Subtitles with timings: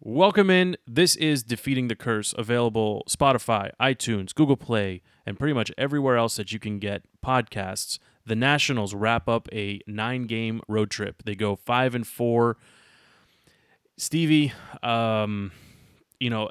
[0.00, 0.76] Welcome in.
[0.86, 6.36] This is Defeating the Curse, available Spotify, iTunes, Google Play, and pretty much everywhere else
[6.36, 7.98] that you can get podcasts.
[8.24, 11.24] The Nationals wrap up a nine-game road trip.
[11.24, 12.58] They go five and four.
[13.96, 14.52] Stevie,
[14.84, 15.50] um,
[16.20, 16.50] you know,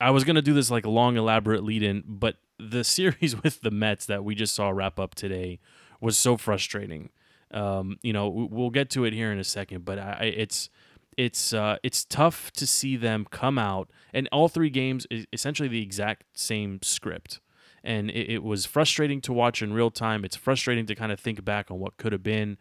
[0.00, 3.70] I was gonna do this like a long, elaborate lead-in, but the series with the
[3.70, 5.60] Mets that we just saw wrap up today
[6.00, 7.10] was so frustrating.
[7.52, 10.70] Um, you know, we'll get to it here in a second, but I, it's
[11.16, 15.68] it's uh, it's tough to see them come out and all three games is essentially
[15.68, 17.40] the exact same script.
[17.82, 20.22] And it, it, was frustrating to watch in real time.
[20.22, 22.58] It's frustrating to kind of think back on what could have been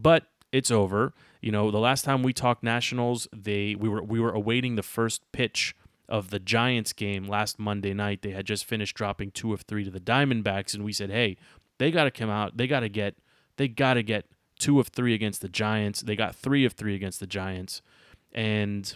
[0.00, 1.12] but it's over.
[1.40, 4.82] You know the last time we talked nationals they we were we were awaiting the
[4.82, 5.74] first pitch
[6.08, 8.22] of the giants game last monday night.
[8.22, 11.36] They had just finished dropping two of three to the diamondbacks and we said hey
[11.78, 12.56] they got to come out.
[12.56, 13.16] They got to get
[13.56, 14.26] they got to get
[14.58, 16.00] two of three against the Giants.
[16.02, 17.82] They got three of three against the Giants.
[18.32, 18.92] And,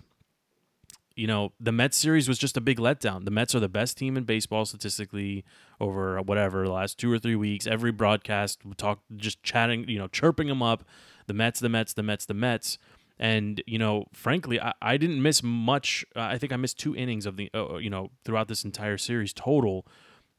[1.17, 3.25] you know, the Mets series was just a big letdown.
[3.25, 5.45] The Mets are the best team in baseball statistically
[5.81, 7.67] over whatever, the last two or three weeks.
[7.67, 10.85] Every broadcast, we talk just chatting, you know, chirping them up.
[11.27, 12.79] The Mets, the Mets, the Mets, the Mets.
[13.19, 16.05] And, you know, frankly, I, I didn't miss much.
[16.17, 19.33] I think I missed two innings of the, uh, you know, throughout this entire series
[19.33, 19.87] total.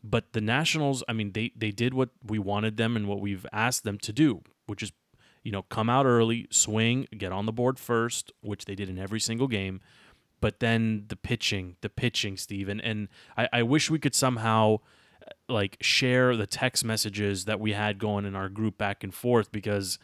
[0.04, 3.46] But the Nationals, I mean, they, they did what we wanted them and what we've
[3.54, 4.92] asked them to do, which is
[5.44, 8.98] you know, come out early, swing, get on the board first, which they did in
[8.98, 9.82] every single game.
[10.40, 12.82] But then the pitching, the pitching, Steven.
[12.82, 14.80] And I, I wish we could somehow
[15.22, 19.14] uh, like share the text messages that we had going in our group back and
[19.14, 20.00] forth because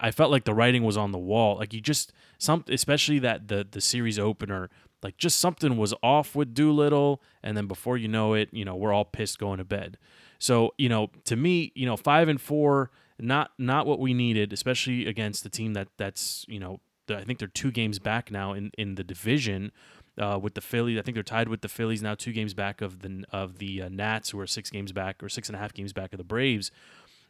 [0.00, 1.56] I felt like the writing was on the wall.
[1.56, 4.68] Like you just some especially that the the series opener,
[5.02, 8.76] like just something was off with Doolittle, and then before you know it, you know,
[8.76, 9.96] we're all pissed going to bed.
[10.38, 12.90] So, you know, to me, you know, five and four
[13.20, 17.38] not not what we needed, especially against the team that that's you know I think
[17.38, 19.72] they're two games back now in in the division.
[20.20, 22.80] Uh, with the Phillies, I think they're tied with the Phillies now, two games back
[22.80, 25.60] of the of the uh, Nats, who are six games back or six and a
[25.60, 26.72] half games back of the Braves.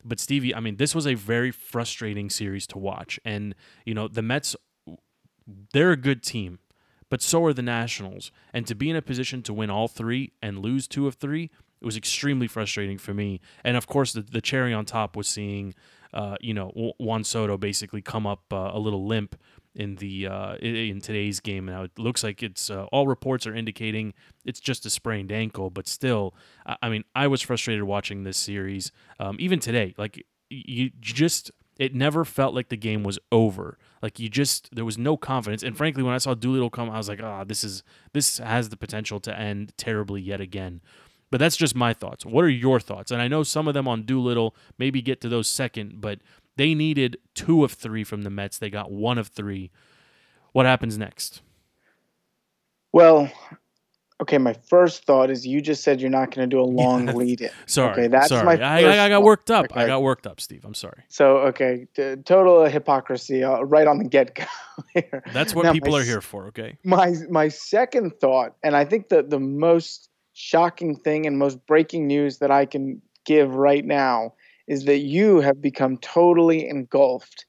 [0.04, 3.54] But Stevie, I mean, this was a very frustrating series to watch, and
[3.84, 4.56] you know the Mets,
[5.72, 6.60] they're a good team,
[7.10, 10.32] but so are the Nationals, and to be in a position to win all three
[10.40, 11.50] and lose two of three,
[11.80, 13.40] it was extremely frustrating for me.
[13.64, 15.74] And of course, the, the cherry on top was seeing,
[16.12, 19.36] uh, you know, Juan Soto basically come up uh, a little limp
[19.74, 21.66] in the uh, in today's game.
[21.66, 24.12] Now it looks like it's uh, all reports are indicating
[24.44, 26.34] it's just a sprained ankle, but still,
[26.82, 28.90] I mean, I was frustrated watching this series.
[29.20, 33.78] Um, even today, like you just it never felt like the game was over.
[34.02, 35.62] Like you just there was no confidence.
[35.62, 38.38] And frankly, when I saw Doolittle come, I was like, ah, oh, this is this
[38.38, 40.80] has the potential to end terribly yet again.
[41.30, 42.24] But that's just my thoughts.
[42.24, 43.10] What are your thoughts?
[43.10, 46.20] And I know some of them on Doolittle maybe get to those second, but
[46.56, 48.58] they needed two of three from the Mets.
[48.58, 49.70] They got one of three.
[50.52, 51.42] What happens next?
[52.92, 53.30] Well,
[54.20, 57.06] okay, my first thought is you just said you're not going to do a long
[57.06, 57.14] yeah.
[57.14, 57.50] lead in.
[57.66, 57.92] Sorry.
[57.92, 58.44] Okay, that's sorry.
[58.44, 59.66] my I, I, got worked up.
[59.66, 59.82] Okay.
[59.82, 60.64] I got worked up, Steve.
[60.64, 61.04] I'm sorry.
[61.08, 64.44] So, okay, t- total hypocrisy uh, right on the get go
[64.94, 65.22] here.
[65.32, 66.78] That's what now, people my, are here for, okay?
[66.84, 70.07] My my second thought, and I think that the most
[70.38, 74.34] shocking thing and most breaking news that I can give right now
[74.68, 77.44] is that you have become totally engulfed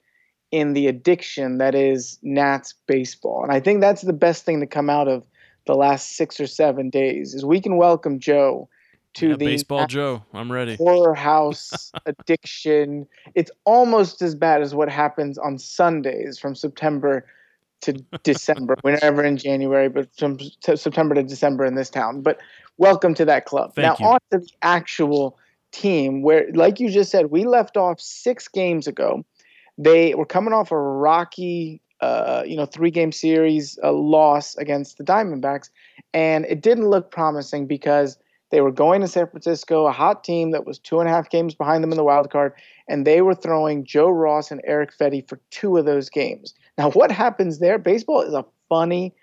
[0.52, 3.44] in the addiction that is Nats baseball.
[3.44, 5.28] And I think that's the best thing to come out of
[5.68, 8.68] the last six or seven days is we can welcome Joe
[9.16, 10.24] to yeah, the baseball Nats Joe.
[10.34, 10.76] I'm ready.
[10.76, 13.06] Horror house addiction.
[13.36, 17.28] It's almost as bad as what happens on Sundays from September
[17.82, 18.76] to December.
[18.84, 22.22] We're never in January, but from September to December in this town.
[22.22, 22.40] But
[22.78, 23.76] welcome to that club.
[23.76, 24.12] Thank now, you.
[24.12, 25.38] on to the actual
[25.72, 29.24] team, where, like you just said, we left off six games ago.
[29.78, 34.98] They were coming off a rocky, uh, you know, three game series a loss against
[34.98, 35.70] the Diamondbacks,
[36.14, 38.18] and it didn't look promising because
[38.52, 41.30] they were going to San Francisco, a hot team that was two and a half
[41.30, 42.54] games behind them in the wild card,
[42.88, 46.54] and they were throwing Joe Ross and Eric Fedde for two of those games.
[46.80, 47.78] Now, what happens there?
[47.78, 49.14] Baseball is a funny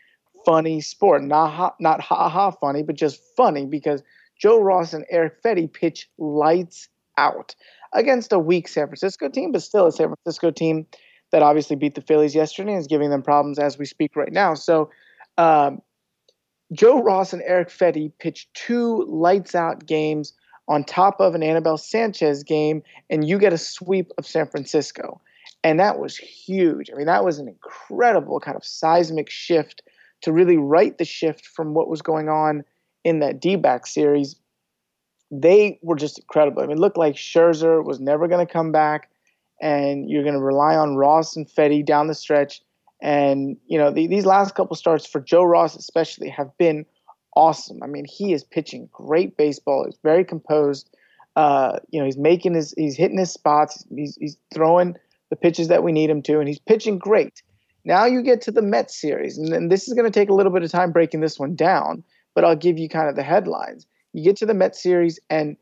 [0.44, 1.22] funny sport.
[1.22, 4.02] Not ha, not ha ha funny, but just funny because
[4.38, 7.56] Joe Ross and Eric Fedde pitch lights out
[7.94, 10.86] against a weak San Francisco team, but still a San Francisco team
[11.32, 14.32] that obviously beat the Phillies yesterday and is giving them problems as we speak right
[14.32, 14.52] now.
[14.52, 14.90] So
[15.38, 15.80] um,
[16.72, 20.34] Joe Ross and Eric Fedde pitched two lights out games
[20.68, 25.22] on top of an Anibal Sanchez game, and you get a sweep of San Francisco.
[25.66, 26.92] And that was huge.
[26.92, 29.82] I mean, that was an incredible kind of seismic shift
[30.22, 32.62] to really right the shift from what was going on
[33.02, 34.36] in that D back series.
[35.32, 36.62] They were just incredible.
[36.62, 39.10] I mean, it looked like Scherzer was never going to come back,
[39.60, 42.62] and you're going to rely on Ross and Fedde down the stretch.
[43.02, 46.86] And you know the, these last couple starts for Joe Ross especially have been
[47.34, 47.82] awesome.
[47.82, 49.84] I mean he is pitching great baseball.
[49.84, 50.88] He's very composed.
[51.34, 53.84] Uh, you know he's making his he's hitting his spots.
[53.90, 54.96] He's he's throwing
[55.36, 57.42] the pitches that we need him to, and he's pitching great.
[57.84, 60.34] Now you get to the Mets series, and, and this is going to take a
[60.34, 62.02] little bit of time breaking this one down,
[62.34, 63.86] but I'll give you kind of the headlines.
[64.12, 65.56] You get to the Mets series, and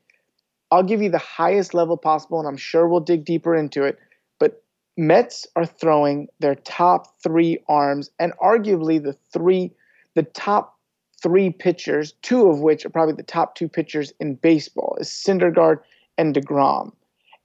[0.70, 3.98] I'll give you the highest level possible, and I'm sure we'll dig deeper into it.
[4.38, 4.62] But
[4.96, 9.72] Mets are throwing their top three arms, and arguably the three,
[10.14, 10.78] the top
[11.22, 15.80] three pitchers, two of which are probably the top two pitchers in baseball, is Syndergaard
[16.16, 16.92] and DeGrom.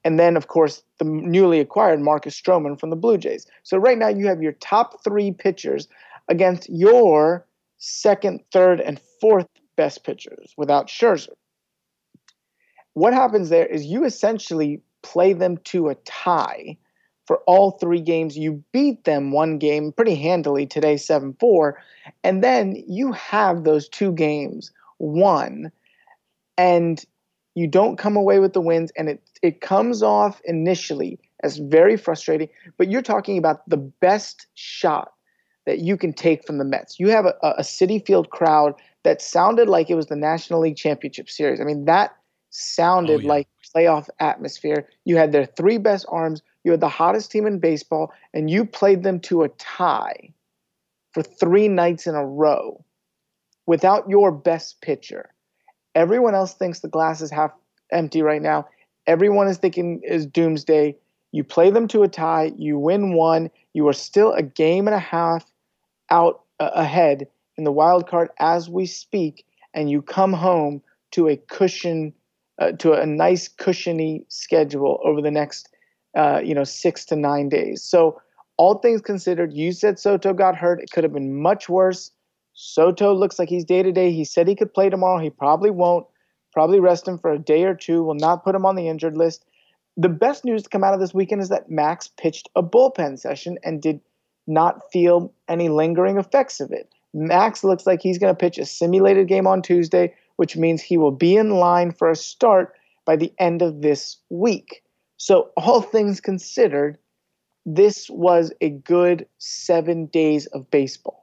[0.10, 3.46] And then, of course, the newly acquired Marcus Stroman from the Blue Jays.
[3.62, 5.88] So right now you have your top three pitchers
[6.30, 7.46] against your
[7.78, 9.46] second, third, and fourth
[9.76, 11.36] best pitchers without Scherzer.
[12.96, 16.76] What happens there is you essentially play them to a tie
[17.28, 18.36] for all three games.
[18.36, 21.80] You beat them one game pretty handily today, 7 4.
[22.24, 25.72] And then you have those two games won.
[26.58, 27.06] And
[27.56, 28.92] you don't come away with the wins.
[28.98, 32.50] And it, it comes off initially as very frustrating.
[32.78, 35.14] But you're talking about the best shot
[35.66, 37.00] that you can take from the Mets.
[37.00, 38.74] You have a, a Citi Field crowd
[39.04, 41.62] that sounded like it was the National League Championship Series.
[41.62, 42.16] I mean, that
[42.50, 43.30] sounded oh, yeah.
[43.30, 44.88] like playoff atmosphere.
[45.06, 46.42] You had their three best arms.
[46.64, 50.34] You had the hottest team in baseball, and you played them to a tie
[51.14, 52.84] for three nights in a row
[53.66, 55.30] without your best pitcher.
[55.96, 57.52] Everyone else thinks the glass is half
[57.92, 58.68] empty right now.
[59.08, 60.96] Everyone is thinking is doomsday.
[61.32, 64.96] You play them to a tie, you win one, you are still a game and
[64.96, 65.46] a half
[66.10, 67.28] out uh, ahead
[67.58, 70.82] in the wild card as we speak, and you come home
[71.12, 72.14] to a cushion
[72.60, 75.70] uh, to a nice cushiony schedule over the next
[76.18, 77.84] uh, you know six to nine days.
[77.84, 78.20] So
[78.58, 80.82] all things considered, you said Soto got hurt.
[80.82, 82.12] It could have been much worse.
[82.62, 84.12] Soto looks like he's day to day.
[84.12, 85.20] He said he could play tomorrow.
[85.20, 86.06] He probably won't.
[86.52, 88.04] Probably rest him for a day or two.
[88.04, 89.46] Will not put him on the injured list.
[89.98, 93.20] The best news to come out of this weekend is that Max pitched a bullpen
[93.20, 94.02] session and did
[94.48, 96.92] not feel any lingering effects of it.
[97.14, 100.96] Max looks like he's going to pitch a simulated game on Tuesday which means he
[100.96, 102.74] will be in line for a start
[103.04, 104.84] by the end of this week.
[105.18, 106.98] So, all things considered,
[107.66, 111.19] this was a good seven days of baseball.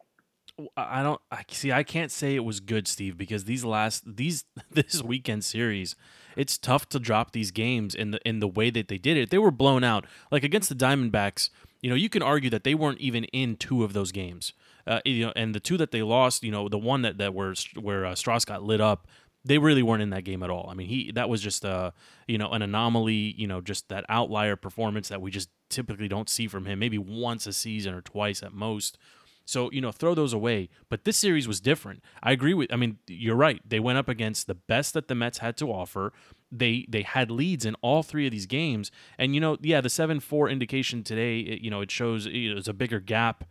[0.76, 4.44] I don't I see I can't say it was good Steve because these last these
[4.70, 5.97] this weekend series
[6.37, 9.31] it's tough to drop these games in the in the way that they did it.
[9.31, 10.06] They were blown out.
[10.31, 11.50] Like against the Diamondbacks,
[11.81, 14.53] you know, you can argue that they weren't even in two of those games.
[14.87, 17.35] Uh, you know, and the two that they lost, you know, the one that that
[17.35, 19.08] were where uh, Stras got lit up,
[19.44, 20.69] they really weren't in that game at all.
[20.70, 21.91] I mean, he that was just a uh,
[22.29, 26.29] you know an anomaly, you know, just that outlier performance that we just typically don't
[26.29, 26.79] see from him.
[26.79, 28.99] Maybe once a season or twice at most.
[29.46, 30.69] So, you know, throw those away.
[30.90, 32.02] But this series was different.
[32.22, 33.60] I agree with I mean, you're right.
[33.66, 36.12] They went up against the best that the Mets had to offer.
[36.52, 38.90] They they had leads in all three of these games.
[39.19, 42.69] And you know, yeah, the 7-4 indication today, it, you know, it shows it was
[42.69, 43.44] a bigger gap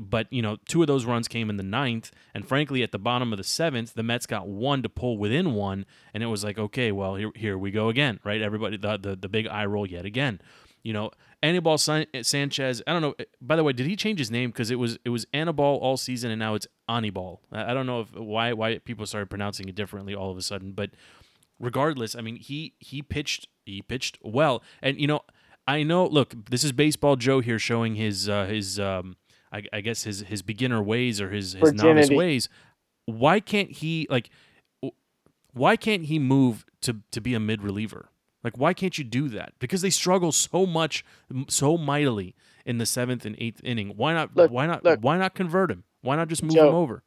[0.00, 2.12] but, you know, two of those runs came in the ninth.
[2.34, 5.54] And frankly, at the bottom of the seventh, the Mets got one to pull within
[5.54, 5.84] one.
[6.14, 8.40] And it was like, okay, well, here, here we go again, right?
[8.40, 10.40] Everybody, the, the, the big eye roll yet again.
[10.82, 11.10] You know,
[11.42, 12.82] Anibal Sanchez.
[12.86, 13.14] I don't know.
[13.40, 14.50] By the way, did he change his name?
[14.50, 17.40] Because it was it was Anibal all season, and now it's Anibal.
[17.52, 20.72] I don't know if why why people started pronouncing it differently all of a sudden.
[20.72, 20.90] But
[21.58, 25.20] regardless, I mean, he he pitched he pitched well, and you know,
[25.66, 26.06] I know.
[26.06, 29.16] Look, this is baseball Joe here showing his uh, his um,
[29.52, 32.48] I, I guess his his beginner ways or his his novice ways.
[33.06, 34.30] Why can't he like?
[35.52, 38.08] Why can't he move to to be a mid reliever?
[38.42, 39.52] Like, why can't you do that?
[39.58, 41.04] Because they struggle so much,
[41.48, 43.94] so mightily in the seventh and eighth inning.
[43.96, 44.34] Why not?
[44.34, 44.84] Look, why not?
[44.84, 45.84] Look, why not convert him?
[46.02, 47.02] Why not just move Joe, him over?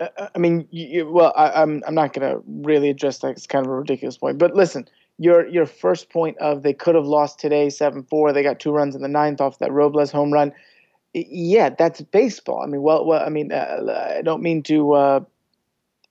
[0.00, 3.28] I mean, you, well, I, I'm I'm not going to really address that.
[3.28, 4.38] It's kind of a ridiculous point.
[4.38, 8.32] But listen, your your first point of they could have lost today seven four.
[8.32, 10.52] They got two runs in the ninth off that Robles home run
[11.14, 12.62] yeah, that's baseball.
[12.62, 15.20] I mean, well, well I mean, uh, I don't mean to uh,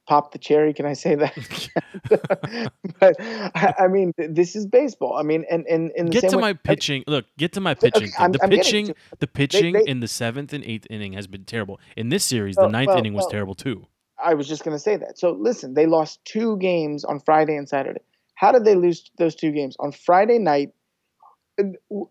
[0.08, 0.74] pop the cherry.
[0.74, 1.70] Can I say that?
[3.00, 5.18] but I, I, mean, this is baseball.
[5.18, 7.04] I mean, and and in get to way, my pitching.
[7.08, 8.12] Look, get to my pitching.
[8.16, 11.80] Okay, the I'm pitching, the pitching in the seventh and eighth inning has been terrible.
[11.96, 13.88] In this series, the ninth well, inning was well, terrible too.
[14.24, 15.18] I was just going to say that.
[15.18, 18.02] So listen, they lost two games on Friday and Saturday.
[18.36, 20.72] How did they lose those two games on Friday night?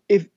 [0.09, 0.27] If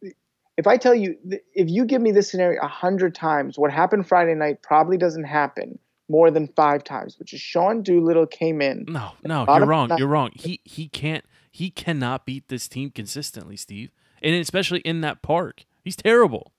[0.56, 1.16] if I tell you,
[1.54, 5.24] if you give me this scenario a hundred times, what happened Friday night probably doesn't
[5.24, 8.84] happen more than five times, which is Sean Doolittle came in.
[8.88, 9.90] No, no, you're wrong.
[9.98, 10.30] You're wrong.
[10.34, 11.24] He he can't.
[11.50, 13.90] He cannot beat this team consistently, Steve,
[14.22, 15.64] and especially in that park.
[15.82, 16.52] He's terrible.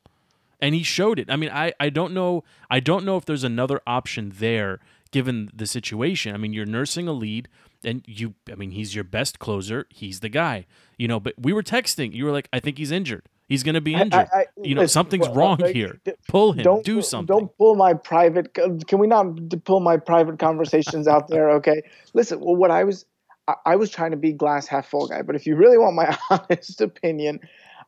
[0.59, 1.29] and he showed it.
[1.29, 4.79] I mean, I I don't know I don't know if there's another option there
[5.11, 6.33] given the situation.
[6.33, 7.47] I mean, you're nursing a lead
[7.83, 9.85] and you I mean, he's your best closer.
[9.89, 10.65] He's the guy.
[10.97, 12.13] You know, but we were texting.
[12.13, 13.27] You were like, I think he's injured.
[13.47, 14.27] He's going to be injured.
[14.33, 16.01] I, I, you know, something's wrong here.
[16.27, 16.63] Pull him.
[16.63, 17.33] Don't do something.
[17.33, 18.53] Don't pull my private.
[18.53, 19.25] Can we not
[19.63, 21.49] pull my private conversations out there?
[21.57, 21.81] Okay.
[22.13, 22.39] Listen.
[22.41, 23.05] Well, what I was,
[23.47, 25.21] I, I was trying to be glass half full guy.
[25.21, 27.39] But if you really want my honest opinion,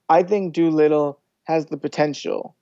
[0.07, 2.55] I think Doolittle has the potential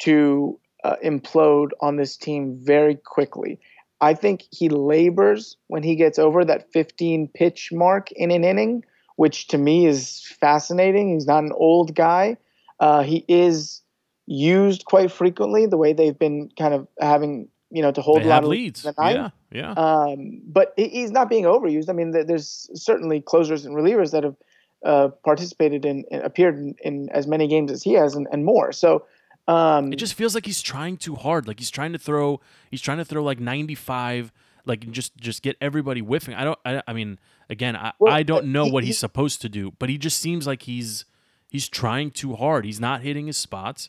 [0.00, 3.60] to uh, implode on this team very quickly.
[4.00, 8.84] I think he labors when he gets over that 15 pitch mark in an inning
[9.16, 11.14] which to me is fascinating.
[11.14, 12.36] He's not an old guy.
[12.80, 13.82] Uh, he is
[14.26, 18.26] used quite frequently the way they've been kind of having you know to hold they
[18.26, 18.84] a lot of leads.
[18.84, 19.72] Yeah, yeah.
[19.72, 21.88] Um, but he's not being overused.
[21.88, 24.36] I mean, there's certainly closers and relievers that have
[24.84, 28.72] uh, participated in, appeared in, in, as many games as he has and, and more.
[28.72, 29.06] So
[29.48, 31.46] um, it just feels like he's trying too hard.
[31.46, 32.40] Like he's trying to throw.
[32.70, 34.32] He's trying to throw like 95
[34.64, 36.34] like just just get everybody whiffing.
[36.34, 36.58] I don't.
[36.64, 37.18] I, I mean,
[37.52, 40.18] again, I, well, I don't know he, what he's supposed to do, but he just
[40.18, 41.04] seems like he's
[41.48, 42.64] he's trying too hard.
[42.64, 43.88] He's not hitting his spots,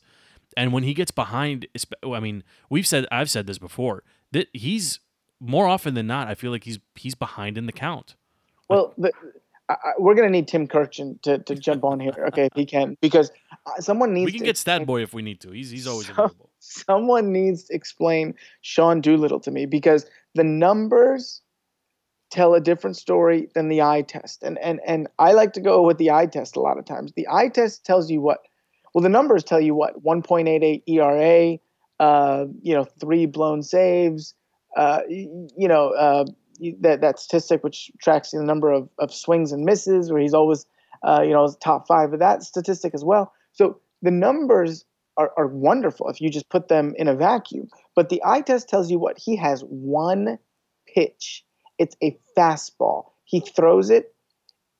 [0.55, 1.65] and when he gets behind,
[2.03, 4.99] I mean, we've said I've said this before that he's
[5.39, 6.27] more often than not.
[6.27, 8.15] I feel like he's he's behind in the count.
[8.69, 9.11] Well, the,
[9.69, 12.97] I, we're gonna need Tim Kurkjian to, to jump on here, okay, if he can,
[13.01, 13.31] because
[13.65, 14.25] uh, someone needs.
[14.25, 15.51] We can to get Stat Boy if we need to.
[15.51, 16.49] He's he's always so, available.
[16.59, 20.05] Someone needs to explain Sean Doolittle to me because
[20.35, 21.41] the numbers
[22.33, 24.41] tell a different story than the eye test.
[24.43, 27.13] And and and I like to go with the eye test a lot of times.
[27.15, 28.39] The eye test tells you what
[28.93, 31.57] well the numbers tell you what 1.88 ERA,
[31.99, 34.33] uh, you know, three blown saves,
[34.75, 36.25] uh, you know, uh,
[36.81, 40.65] that that statistic which tracks the number of, of swings and misses, where he's always
[41.07, 43.31] uh, you know top five of that statistic as well.
[43.51, 44.85] So the numbers
[45.17, 47.69] are, are wonderful if you just put them in a vacuum.
[47.95, 50.39] But the eye test tells you what he has one
[50.91, 51.45] pitch.
[51.83, 53.07] It's a fastball.
[53.25, 54.15] He throws it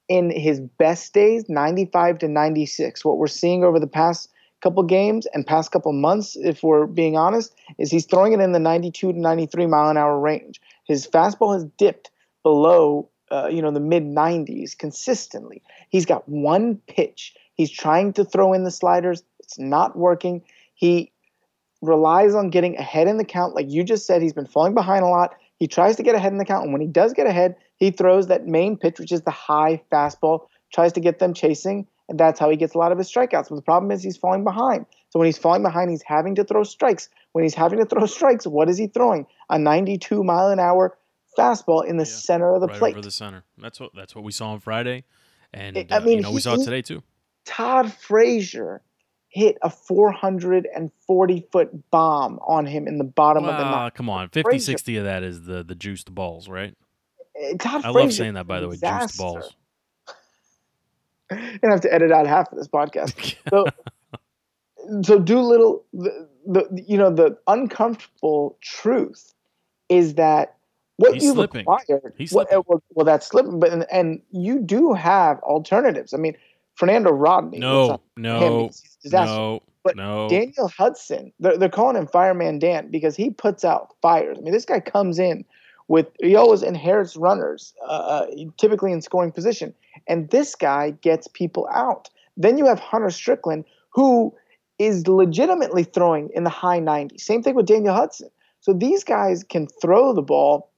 [0.08, 3.04] in his best days, 95 to 96.
[3.04, 4.30] What we're seeing over the past
[4.62, 8.54] couple games and past couple months, if we're being honest, is he's throwing it in
[8.54, 10.62] the 92 to 93 mile an hour range.
[10.86, 12.10] His fastball has dipped
[12.42, 15.62] below, uh, you know, the mid 90s consistently.
[15.90, 17.36] He's got one pitch.
[17.56, 19.24] He's trying to throw in the sliders.
[19.40, 20.42] It's not working.
[20.74, 21.12] He
[21.82, 23.56] relies on getting ahead in the count.
[23.56, 25.36] Like you just said, he's been falling behind a lot.
[25.64, 26.66] He tries to get ahead in the count.
[26.66, 29.82] And when he does get ahead, he throws that main pitch, which is the high
[29.90, 31.88] fastball, tries to get them chasing.
[32.10, 33.48] And that's how he gets a lot of his strikeouts.
[33.48, 34.88] But the problem is he's falling behind.
[35.12, 37.08] So when he's falling behind, he's having to throw strikes.
[37.32, 39.26] When he's having to throw strikes, what is he throwing?
[39.50, 40.98] A 92 mile an hour
[41.40, 42.96] fastball in the yeah, center of the right plate.
[42.96, 43.46] Over the center.
[43.58, 45.06] That's what that's what we saw on Friday.
[45.54, 47.04] And I uh, mean, you know, he, we saw it today too.
[47.46, 48.82] Todd Frazier
[49.34, 53.96] hit a 440 foot bomb on him in the bottom well, of the ninth.
[53.96, 54.72] Come on, 50, Frazier.
[54.72, 56.76] 60 of that is the the juiced balls, right?
[57.36, 59.56] Eh, Todd I Frazier love saying that, by the way, juiced balls.
[61.30, 63.36] Gonna have to edit out half of this podcast.
[63.50, 63.66] So,
[65.02, 65.86] so Doolittle.
[65.94, 69.34] The, the you know the uncomfortable truth
[69.88, 70.58] is that
[70.98, 71.60] what He's you slipping.
[71.60, 72.14] required.
[72.18, 76.14] He's well, well, well, that's slipping, but and, and you do have alternatives.
[76.14, 76.36] I mean,
[76.76, 77.60] Fernando Rodney.
[77.60, 78.70] No, no,
[79.06, 80.30] no, but no.
[80.30, 84.38] Daniel Hudson, they're, they're calling him Fireman Dan because he puts out fires.
[84.40, 85.46] I mean, this guy comes in
[85.88, 88.26] with he always inherits runners, uh, uh,
[88.58, 89.74] typically in scoring position,
[90.08, 92.10] and this guy gets people out.
[92.38, 94.34] Then you have Hunter Strickland, who
[94.80, 97.22] is legitimately throwing in the high 90s.
[97.22, 98.30] Same thing with Daniel Hudson.
[98.62, 100.72] So these guys can throw the ball.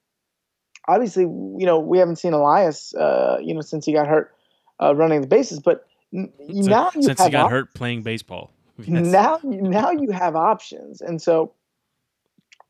[0.88, 4.35] Obviously, you know we haven't seen Elias, uh, you know, since he got hurt
[4.82, 5.60] uh, running the bases.
[5.60, 8.52] But n- so, now you since have he got op- hurt playing baseball.
[8.78, 9.06] Yes.
[9.06, 11.54] Now, now you have options, and so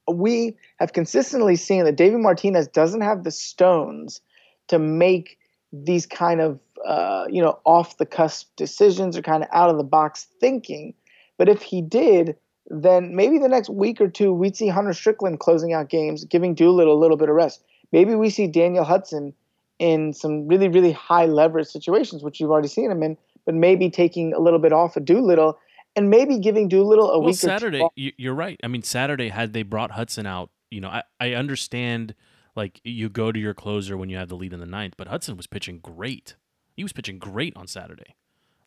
[0.08, 4.20] we have consistently seen that Davey Martinez doesn't have the stones
[4.68, 5.36] to make
[5.72, 9.78] these kind of uh, you know off the cusp decisions or kind of out of
[9.78, 10.94] the box thinking.
[11.38, 12.36] But if he did,
[12.68, 16.54] then maybe the next week or two we'd see Hunter Strickland closing out games, giving
[16.54, 17.62] Doolittle a little bit of rest.
[17.92, 19.34] Maybe we see Daniel Hudson
[19.78, 23.90] in some really, really high leverage situations, which you've already seen him in, but maybe
[23.90, 25.58] taking a little bit off of Doolittle
[25.94, 27.86] and maybe giving Doolittle a well, week Saturday.
[27.94, 28.58] You're right.
[28.62, 32.14] I mean, Saturday, had they brought Hudson out, you know, I, I understand
[32.54, 35.08] like you go to your closer when you have the lead in the ninth, but
[35.08, 36.36] Hudson was pitching great.
[36.74, 38.16] He was pitching great on Saturday.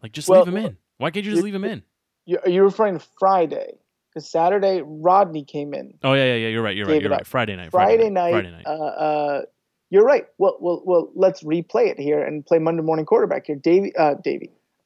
[0.01, 0.77] Like, just well, leave him in.
[0.97, 1.83] Why can't you just leave him in?
[2.43, 3.79] Are You're referring to Friday.
[4.09, 5.93] Because Saturday, Rodney came in.
[6.03, 6.47] Oh yeah, yeah, yeah.
[6.47, 6.75] You're right.
[6.75, 6.99] You're right.
[6.99, 7.27] You're right.
[7.27, 7.69] Friday night.
[7.69, 8.31] Friday, Friday night.
[8.31, 8.65] Friday night.
[8.65, 9.41] Uh, uh,
[9.89, 10.25] you're right.
[10.37, 11.11] Well, well, well.
[11.15, 13.55] Let's replay it here and play Monday morning quarterback here.
[13.55, 14.15] Davey, uh,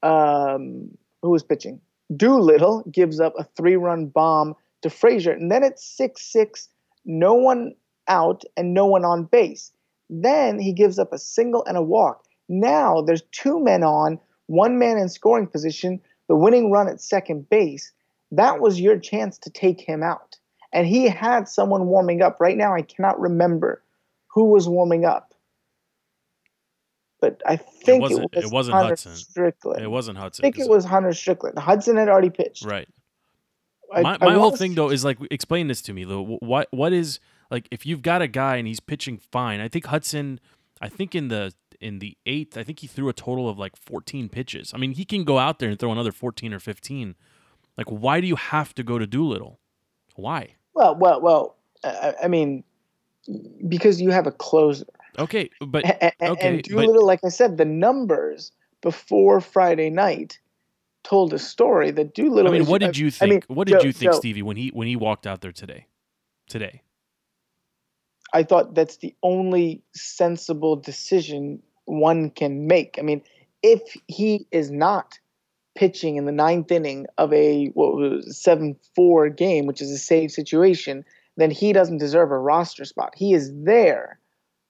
[0.04, 1.82] um, who was pitching?
[2.16, 6.70] Doolittle gives up a three-run bomb to Frazier, and then it's six-six,
[7.06, 7.76] no one
[8.08, 9.72] out and no one on base.
[10.10, 12.26] Then he gives up a single and a walk.
[12.50, 17.50] Now there's two men on, one man in scoring position, the winning run at second
[17.50, 17.92] base.
[18.32, 20.38] That was your chance to take him out.
[20.74, 22.40] And he had someone warming up.
[22.40, 23.83] Right now, I cannot remember
[24.34, 25.34] who was warming up.
[27.22, 29.16] But I think it, wasn't- was it wasn't Hunter Hudson.
[29.16, 29.82] Strickland.
[29.82, 30.44] It wasn't Hudson.
[30.44, 31.58] I think it was Hunter Strickland.
[31.58, 32.66] Hudson had already pitched.
[32.66, 32.88] right.
[33.94, 36.38] I- my I whole thing though is like explain this to me Lou.
[36.42, 37.20] What what is
[37.52, 39.60] like if you've got a guy and he's pitching fine.
[39.60, 40.40] I think Hudson
[40.82, 43.76] I think in the in the 8th, I think he threw a total of like
[43.76, 44.72] 14 pitches.
[44.74, 47.16] I mean, he can go out there and throw another 14 or 15.
[47.78, 49.60] Like why do you have to go to Doolittle?
[50.16, 50.56] Why?
[50.74, 51.56] Well, well, well.
[51.84, 52.64] I, I mean,
[53.68, 54.86] because you have a closer.
[55.20, 58.52] Okay, but A- a- okay, and but- Doolittle, like I said, the numbers
[58.82, 60.40] before Friday night
[61.04, 63.32] told a story that I mean, what did you I think?
[63.50, 65.52] mean, what did Joe- you think, Joe, Stevie, when he when he walked out there
[65.52, 65.88] today?
[66.50, 66.82] Today.
[68.34, 72.98] I thought that's the only sensible decision one can make.
[72.98, 73.22] I mean,
[73.62, 75.20] if he is not
[75.76, 79.98] pitching in the ninth inning of a what was seven four game, which is a
[79.98, 81.06] save situation,
[81.38, 83.14] then he doesn't deserve a roster spot.
[83.16, 84.20] He is there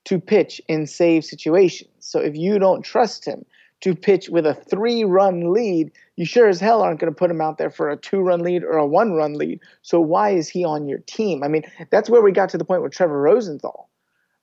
[0.05, 1.91] to pitch in save situations.
[2.00, 3.46] So if you don't trust him
[3.82, 7.29] to pitch with a three run lead, you sure as hell aren't going to put
[7.32, 9.60] him out there for a two run lead or a one run lead.
[9.82, 11.43] So why is he on your team?
[11.43, 13.89] I mean, that's where we got to the point with Trevor Rosenthal,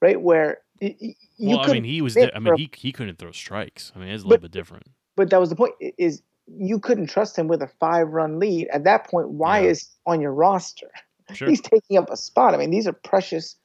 [0.01, 0.21] right?
[0.21, 2.17] Where you well, I mean, he was.
[2.17, 3.93] I mean, he he couldn't throw strikes.
[3.95, 4.85] I mean, it's a But- little bit different.
[5.17, 8.67] but that was the point is you couldn't trust him with a five run lead
[8.73, 9.69] at that point why Yeah.
[9.71, 10.91] is on your roster
[11.35, 11.49] Sure.
[11.49, 13.57] he's taking up a spot i mean these are precious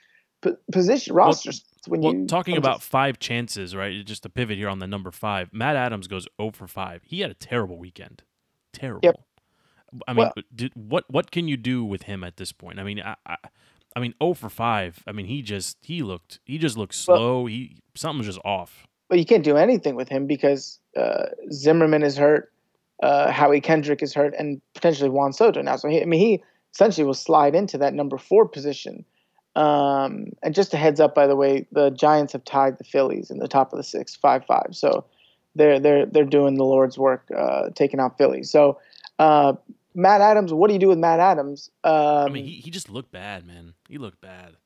[0.42, 4.04] p- position roster spots when Well, you talking come to- about five chances, right?
[4.04, 7.04] Just to pivot here on the number five, Matt Adams goes 0 for 5.
[7.04, 8.24] He had a terrible weekend.
[8.74, 9.24] Terrible.
[10.08, 12.80] I mean, Well- did, what what can you do with him at this point?
[12.80, 13.36] I mean, I, I,
[13.96, 15.04] I mean, 0 for 5.
[15.06, 17.46] I mean, he just he looked he just looked Well- slow.
[17.46, 18.88] he something's just off.
[19.10, 22.52] but you can't do anything with him because uh, Zimmerman is hurt,
[23.04, 25.76] uh, Howie Kendrick is hurt, and potentially Juan Soto now.
[25.76, 26.44] So he, I mean, he
[26.76, 29.06] essentially will slide into that number four position.
[29.56, 33.32] Um, and just a heads up, by the way, the Giants have tied the Phillies
[33.32, 34.68] in the top of the six, five five.
[34.72, 35.06] So
[35.56, 38.52] they're they're they're doing the Lord's work, uh, taking out Phillies.
[38.52, 38.78] So
[39.18, 39.54] uh,
[39.94, 41.70] Matt Adams, what do you do with Matt Adams?
[41.86, 43.74] Um, I mean, he, he just looked bad, man.
[43.88, 44.58] He looked bad.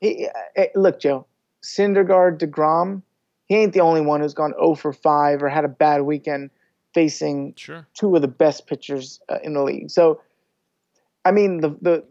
[0.00, 1.26] he, eh, look, Joe,
[1.62, 3.02] Syndergaard, Degrom,
[3.44, 6.48] he ain't the only one who's gone 0 for 5 or had a bad weekend
[6.94, 7.86] facing Sure.
[7.92, 9.90] two of the best pitchers uh, in the league.
[9.90, 10.22] So,
[11.24, 12.04] I mean, the the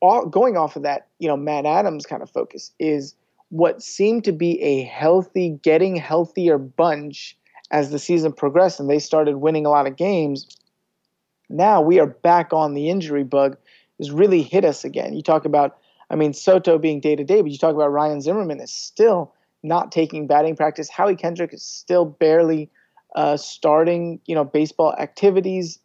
[0.00, 3.14] all, going off of that, you know, Matt Adams kind of focus is
[3.50, 7.36] what seemed to be a healthy, getting healthier bunch
[7.70, 10.46] as the season progressed and they started winning a lot of games.
[11.48, 13.56] Now we are back on the injury bug
[13.98, 15.14] has really hit us again.
[15.14, 15.78] You talk about,
[16.10, 19.34] I mean, Soto being day to day, but you talk about Ryan Zimmerman is still
[19.62, 20.88] not taking batting practice.
[20.88, 22.70] Howie Kendrick is still barely
[23.16, 25.80] uh, starting, you know, baseball activities.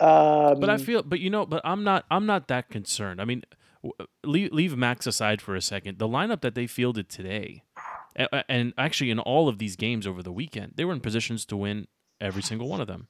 [0.00, 3.20] Um, But I feel, but you know, but I'm not, I'm not that concerned.
[3.20, 3.42] I mean,
[4.24, 5.98] leave, leave Max aside for a second.
[5.98, 7.62] The lineup that they fielded today,
[8.48, 11.56] and actually in all of these games over the weekend, they were in positions to
[11.56, 11.86] win
[12.20, 13.08] every single one of them.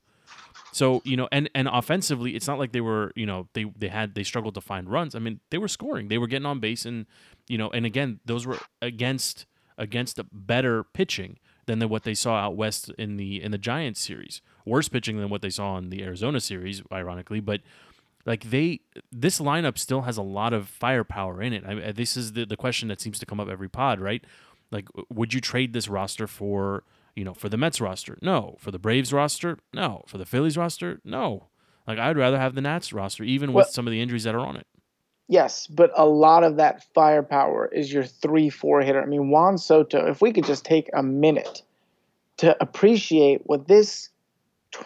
[0.72, 3.88] So you know, and and offensively, it's not like they were, you know, they they
[3.88, 5.14] had they struggled to find runs.
[5.14, 7.06] I mean, they were scoring, they were getting on base, and
[7.48, 9.46] you know, and again, those were against
[9.78, 13.58] against a better pitching than the, what they saw out west in the in the
[13.58, 14.42] Giants series.
[14.68, 17.60] Worse pitching than what they saw in the Arizona series, ironically, but
[18.26, 21.64] like they this lineup still has a lot of firepower in it.
[21.66, 24.22] I, this is the the question that seems to come up every pod, right?
[24.70, 26.84] Like, would you trade this roster for
[27.16, 28.18] you know for the Mets roster?
[28.20, 28.56] No.
[28.58, 29.58] For the Braves roster?
[29.72, 30.04] No.
[30.06, 31.00] For the Phillies roster?
[31.04, 31.48] No.
[31.86, 34.46] Like I'd rather have the Nats roster, even with some of the injuries that are
[34.46, 34.66] on it.
[35.26, 39.02] Yes, but a lot of that firepower is your three, four hitter.
[39.02, 41.62] I mean, Juan Soto, if we could just take a minute
[42.38, 44.10] to appreciate what this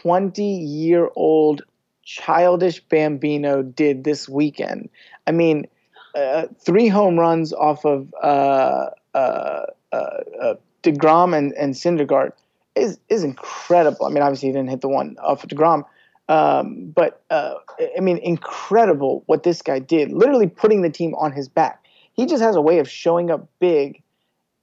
[0.01, 1.63] 20 year old
[2.03, 4.89] childish Bambino did this weekend.
[5.27, 5.67] I mean,
[6.15, 9.97] uh, three home runs off of uh, uh, uh,
[10.41, 12.33] uh, DeGrom and, and Syndergaard
[12.75, 14.07] is, is incredible.
[14.07, 15.85] I mean, obviously, he didn't hit the one off of DeGrom.
[16.29, 17.55] Um, but uh,
[17.97, 20.13] I mean, incredible what this guy did.
[20.13, 21.85] Literally putting the team on his back.
[22.15, 24.03] He just has a way of showing up big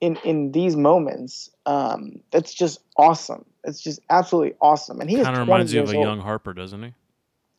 [0.00, 1.50] in in these moments.
[1.66, 3.44] Um, that's just awesome.
[3.64, 5.00] It's just absolutely awesome.
[5.00, 6.06] And he is Kind of reminds you of a old.
[6.06, 6.94] young Harper, doesn't he?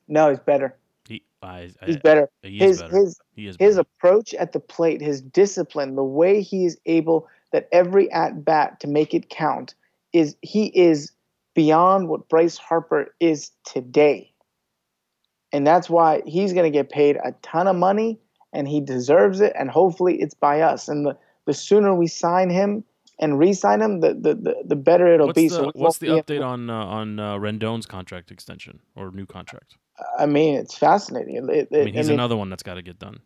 [0.07, 0.75] No, he's better.
[1.07, 2.29] He, I, I, He's better.
[2.41, 2.97] he his better.
[2.97, 3.81] his he is his better.
[3.81, 8.79] approach at the plate, his discipline, the way he is able that every at bat
[8.79, 9.75] to make it count
[10.13, 11.11] is he is
[11.53, 14.31] beyond what Bryce Harper is today.
[15.53, 18.19] And that's why he's going to get paid a ton of money
[18.53, 19.53] and he deserves it.
[19.57, 20.87] And hopefully it's by us.
[20.87, 22.83] And the, the sooner we sign him
[23.21, 25.47] and re-sign him, the the, the, the better it'll what's be.
[25.47, 29.77] The, so what's the update on uh, on uh, Rendon's contract extension or new contract?
[30.17, 31.35] I mean, it's fascinating.
[31.35, 33.19] It, it, I mean, he's I mean, another one that's got to get done.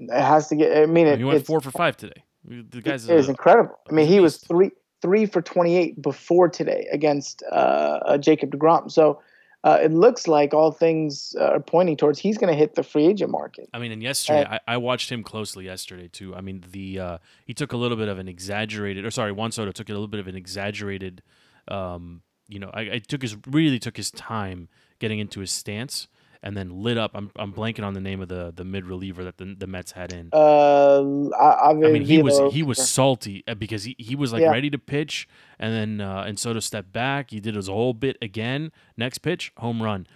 [0.00, 0.76] It has to get.
[0.76, 2.24] I mean, it, he went four for five today.
[2.44, 3.78] The guy's it is incredible.
[3.88, 4.70] I mean, he was three
[5.02, 8.90] three for twenty eight before today against uh, uh, Jacob Degrom.
[8.90, 9.20] So
[9.68, 12.82] uh, it looks like all things uh, are pointing towards he's going to hit the
[12.82, 13.68] free agent market.
[13.74, 16.34] I mean, and yesterday I, I watched him closely yesterday too.
[16.34, 19.52] I mean, the uh, he took a little bit of an exaggerated, or sorry, Juan
[19.52, 21.22] Soto took a little bit of an exaggerated.
[21.68, 26.08] Um, you know, I, I took his really took his time getting into his stance,
[26.42, 27.12] and then lit up.
[27.14, 29.92] I'm, I'm blanking on the name of the the mid reliever that the, the Mets
[29.92, 30.30] had in.
[30.32, 34.42] Uh, I, I mean, he was he was salty uh, because he, he was like
[34.42, 34.50] Yeah.
[34.50, 37.30] ready to pitch, and then uh, and Soto stepped back.
[37.30, 38.72] He did his whole bit again.
[38.96, 40.06] Next pitch, home run.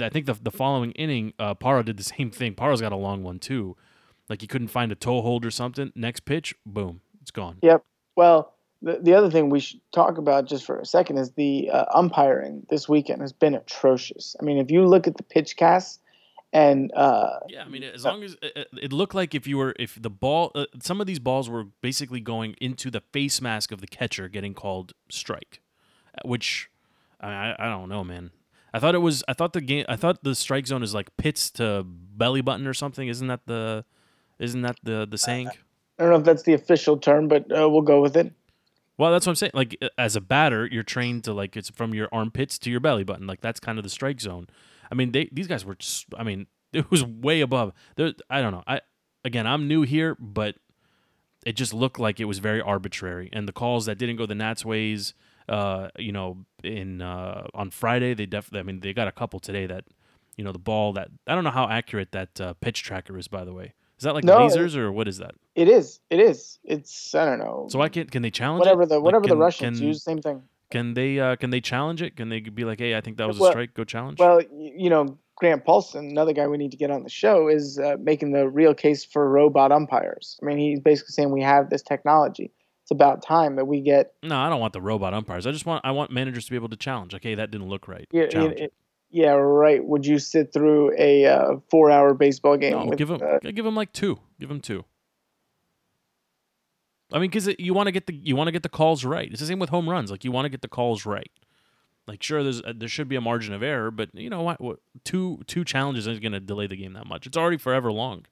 [0.00, 2.54] I think the the following inning, uh, Parra did the same thing.
[2.54, 3.76] Parra's got a long one too,
[4.28, 5.92] like he couldn't find a toe hold or something.
[5.94, 7.58] Next pitch, boom, it's gone.
[7.62, 7.84] Yep.
[8.16, 11.70] Well, the, the other thing we should talk about just for a second is the
[11.70, 14.36] uh, umpiring this weekend has been atrocious.
[14.40, 16.00] I mean, if you look at the pitch cast
[16.52, 19.58] and uh, Yeah, I mean, as long as it, it- it looked like if you
[19.58, 23.40] were if the ball, uh, some of these balls were basically going into the face
[23.40, 25.60] mask of the catcher, getting called strike,
[26.14, 26.70] uh, which
[27.20, 28.30] I, I I don't know, man.
[28.72, 29.24] I thought it was.
[29.26, 29.84] I thought the game.
[29.88, 33.08] I thought the strike zone is like pits to belly button or something.
[33.08, 33.84] Isn't that the?
[34.38, 35.48] Isn't that the the saying?
[35.98, 38.32] I don't know if that's the official term, but uh, we'll go with it.
[38.98, 39.52] Well, that's what I'm saying.
[39.54, 43.04] Like as a batter, you're trained to like it's from your armpits to your belly
[43.04, 43.26] button.
[43.26, 44.48] Like that's kind of the strike zone.
[44.90, 45.76] I mean, they these guys were.
[45.76, 47.72] Just, I mean, it was way above.
[47.96, 48.64] There, I don't know.
[48.66, 48.80] I
[49.24, 50.56] again, I'm new here, but
[51.46, 53.30] it just looked like it was very arbitrary.
[53.32, 55.14] And the calls that didn't go the Nats' ways,
[55.48, 58.60] uh, you know, in uh, on Friday, they definitely.
[58.60, 59.84] I mean, they got a couple today that,
[60.36, 63.28] you know, the ball that I don't know how accurate that uh, pitch tracker is.
[63.28, 65.34] By the way, is that like No, lasers or what is that?
[65.54, 66.00] It is.
[66.10, 66.58] It is.
[66.64, 67.14] It's.
[67.14, 67.66] I don't know.
[67.70, 68.88] So I can can they challenge whatever it?
[68.88, 70.42] the Like, whatever the can- Russians can- use, same thing.
[70.70, 72.16] Can they uh, can they challenge it?
[72.16, 73.72] Can they be like, hey, I think that was a strike.
[73.74, 74.18] Go challenge.
[74.20, 77.78] Well, you know, Grant Paulsen, another guy we need to get on the show, is
[77.78, 80.38] uh, making the real case for robot umpires.
[80.42, 82.52] I mean, he's basically saying we have this technology.
[82.82, 84.12] It's about time that we get.
[84.22, 85.46] no, I don't want the robot umpires.
[85.46, 87.14] I just want I want managers to be able to challenge.
[87.14, 88.06] Like, hey, that didn't look right.
[88.12, 88.72] Yeah, challenge it- it.
[89.10, 89.84] Yeah, right.
[89.84, 92.72] Would you sit through a uh, four-hour baseball game?
[92.72, 94.18] No, with, give him uh, give him like two.
[94.38, 94.84] Give him two.
[97.12, 99.30] I mean, because you want to get the you want to get the calls right.
[99.30, 100.10] It's the same with home runs.
[100.10, 101.30] Like you want to get the calls right.
[102.06, 104.60] Like sure, there's uh, there should be a margin of error, but you know what?
[104.60, 107.26] what two two challenges isn't going to delay the game that much.
[107.26, 108.26] It's already forever long.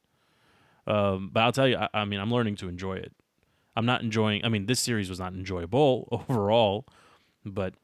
[0.86, 3.12] Um, but I'll tell you, I, I mean, I'm learning to enjoy it.
[3.74, 4.44] I'm not enjoying.
[4.44, 6.86] I mean, this series was not enjoyable overall,
[7.44, 7.74] but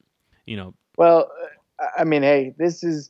[0.45, 1.31] you know, Well,
[1.97, 3.09] I mean, hey, this is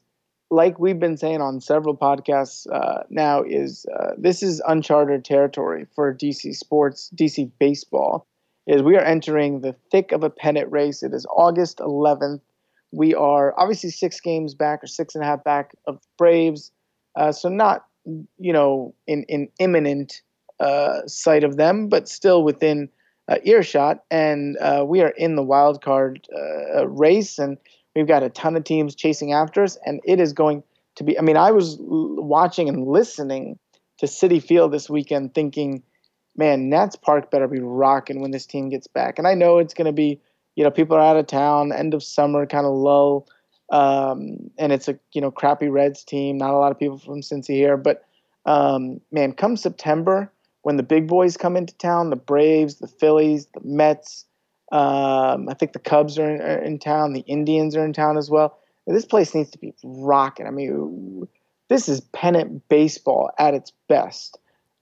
[0.54, 3.44] like we've been saying on several podcasts uh, now.
[3.44, 8.28] Is uh, this is uncharted territory for DC sports, DC baseball?
[8.68, 11.04] Is we are entering the thick of a pennant race.
[11.04, 12.40] It is August 11th.
[12.92, 16.72] We are obviously six games back or six and a half back of Braves,
[17.16, 20.22] uh, so not you know in in imminent
[20.60, 22.90] uh, sight of them, but still within
[23.28, 24.04] uh, earshot.
[24.12, 26.28] And uh, we are in the wild card
[26.86, 27.58] race, and
[27.96, 29.78] we've got a ton of teams chasing after us.
[29.86, 30.64] And it is going
[30.96, 31.18] to be.
[31.18, 33.60] I mean, I was watching and listening
[34.00, 35.84] to Citi Field this weekend, thinking,
[36.36, 39.74] "Man, Nats Park better be rocking when this team gets back." And I know it's
[39.74, 40.20] going to be,
[40.56, 43.28] you know, people are out of town, end of summer kind of lull.
[43.72, 46.38] Um, and it's a you know crappy Reds team.
[46.38, 48.04] Not a lot of people from Cincy here, but
[48.46, 50.32] um, man, come September
[50.64, 54.26] when the big boys come into town, the Braves, the Phillies, the Mets.
[54.74, 57.14] Um, I think the Cubs are in, are in town.
[57.14, 58.58] The Indians are in town as well.
[58.88, 60.48] This place needs to be rocking.
[60.48, 61.28] I mean,
[61.70, 64.40] this is pennant baseball at its best.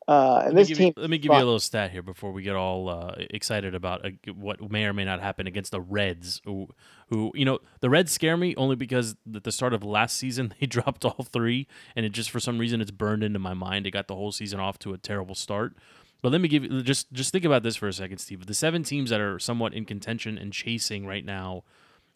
[0.07, 1.91] Uh, let and me this give, team, you, let me give you a little stat
[1.91, 5.45] here before we get all uh, excited about uh, what may or may not happen
[5.45, 6.69] against the Reds, who,
[7.09, 10.53] who you know, the Reds scare me only because at the start of last season
[10.59, 13.85] they dropped all three, and it just for some reason it's burned into my mind.
[13.85, 15.75] It got the whole season off to a terrible start.
[16.21, 18.45] But let me give you just just think about this for a second, Steve.
[18.45, 21.63] The seven teams that are somewhat in contention and chasing right now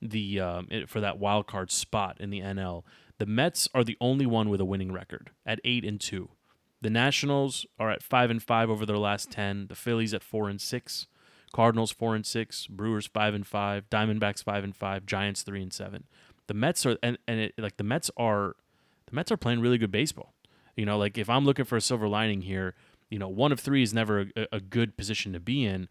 [0.02, 2.84] the um, for that wild card spot in the NL.
[3.18, 6.30] The Mets are the only one with a winning record at eight and two.
[6.82, 9.68] The Nationals are at five and five over their last ten.
[9.68, 11.08] The Phillies at four and six.
[11.54, 12.68] Cardinals four and six.
[12.68, 13.90] Brewers five and five.
[13.90, 15.06] Diamondbacks five and five.
[15.06, 16.04] Giants three and seven.
[16.48, 18.56] The Mets are and and it, like the Mets are
[19.08, 20.34] the Mets are playing really good baseball.
[20.76, 22.76] You know, like if I'm looking for a silver lining here,
[23.10, 25.88] you know, one of three is never a, a good position to be in.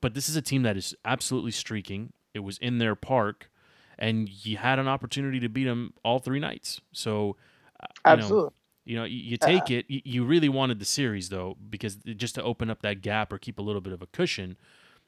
[0.00, 2.12] But this is a team that is absolutely streaking.
[2.32, 3.50] It was in their park,
[3.98, 6.80] and you had an opportunity to beat them all three nights.
[6.92, 7.36] So,
[7.80, 8.50] uh, you know, Absolutely.
[8.84, 9.86] you know, you, you take it.
[9.88, 13.38] You, you really wanted the series though, because just to open up that gap or
[13.38, 14.56] keep a little bit of a cushion.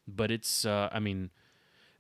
[0.09, 1.31] But it's, uh, I mean,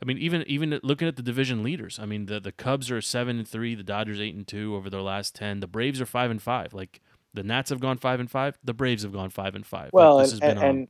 [0.02, 3.00] I mean, even even looking at the division leaders, I mean, the the Cubs are
[3.00, 5.60] seven and three, the Dodgers eight and two over their last ten.
[5.60, 6.72] The Braves are five and five.
[6.72, 7.00] Like
[7.34, 8.58] the Nats have gone five and five.
[8.64, 9.86] The Braves have gone five and five.
[9.86, 10.88] Like, Well, this and, has been and, a and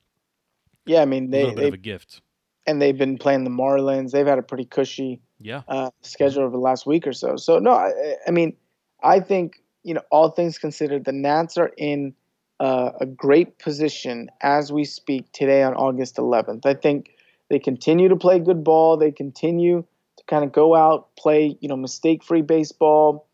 [0.87, 2.23] yeah, I mean they little bit they of a gift.
[2.67, 4.11] and they've been playing the Marlins.
[4.13, 7.37] They've had a pretty cushy Yeah, uh, schedule over the last week or so.
[7.37, 7.93] So no, I,
[8.27, 8.57] I mean,
[9.03, 12.15] I think you know all things considered, the Nats are in
[12.59, 16.67] uh, a great position as we speak today on August 11th.
[16.67, 17.17] I think
[17.49, 18.97] they continue to play good ball.
[18.99, 19.85] They continue
[20.19, 23.27] to kind of go out, play you know mistake-free baseball,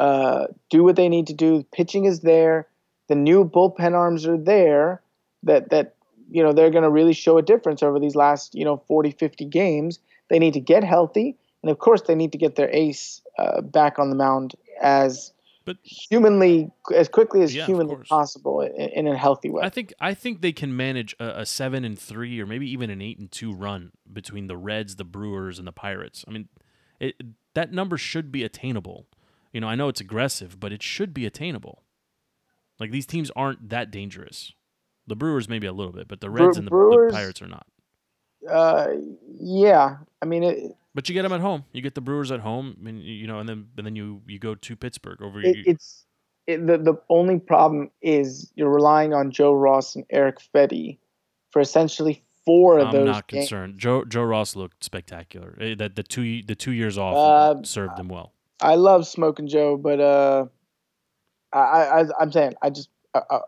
[0.00, 1.62] uh, do what they need to do.
[1.72, 2.66] Pitching is there.
[3.08, 5.02] The new bullpen arms are there.
[5.42, 5.94] That that
[6.30, 9.12] you know they're going to really show a difference over these last you know 40,
[9.12, 10.00] 50 games.
[10.28, 11.36] They need to get healthy.
[11.62, 15.32] And of course, they need to get their ace uh, back on the mound as
[15.66, 19.62] But- humanly, as quickly as Yeah, humanly possible in, in a healthy way.
[19.62, 22.88] I think I think they can manage a, a seven and three or maybe even
[22.88, 26.24] an eight and two run between the Reds, the Brewers, and the Pirates.
[26.26, 26.48] I mean,
[26.98, 27.16] it,
[27.52, 29.06] that number should be attainable.
[29.52, 31.82] You know, I know it's aggressive, but it should be attainable.
[32.78, 34.52] Like these teams aren't that dangerous.
[35.06, 37.48] The Brewers maybe a little bit, but the Bre- Reds and the, the Pirates are
[37.48, 37.66] not.
[38.48, 38.88] uh,
[39.38, 41.64] yeah, I mean, it, But you get them at home.
[41.72, 44.38] You get the Brewers at home, and you know, and then and then you you
[44.38, 45.40] go to Pittsburgh over.
[45.40, 46.04] it, you, it's
[46.46, 50.98] it, the the only problem is you're relying on Joe Ross and Eric Fedde
[51.50, 53.00] for essentially four of those.
[53.00, 53.14] I'm those.
[53.14, 53.44] not games.
[53.48, 53.78] concerned.
[53.78, 55.56] Joe Joe Ross looked spectacular.
[55.60, 58.32] Eh, That the two the two years off Uh, served him well.
[58.60, 60.46] I love smoking Joe, but uh,
[61.52, 63.40] I, I I'm saying I just uh, uh,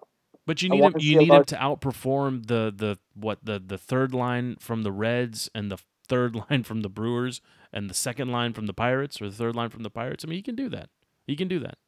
[0.47, 0.95] But you need him.
[0.99, 5.51] You need him to outperform the the what the the third line from the Reds
[5.55, 7.41] and the third line from the Brewers
[7.73, 10.25] and the second line from the Pirates or the third line from the Pirates.
[10.25, 10.91] I mean, he can do that.
[11.27, 11.79] He can do that.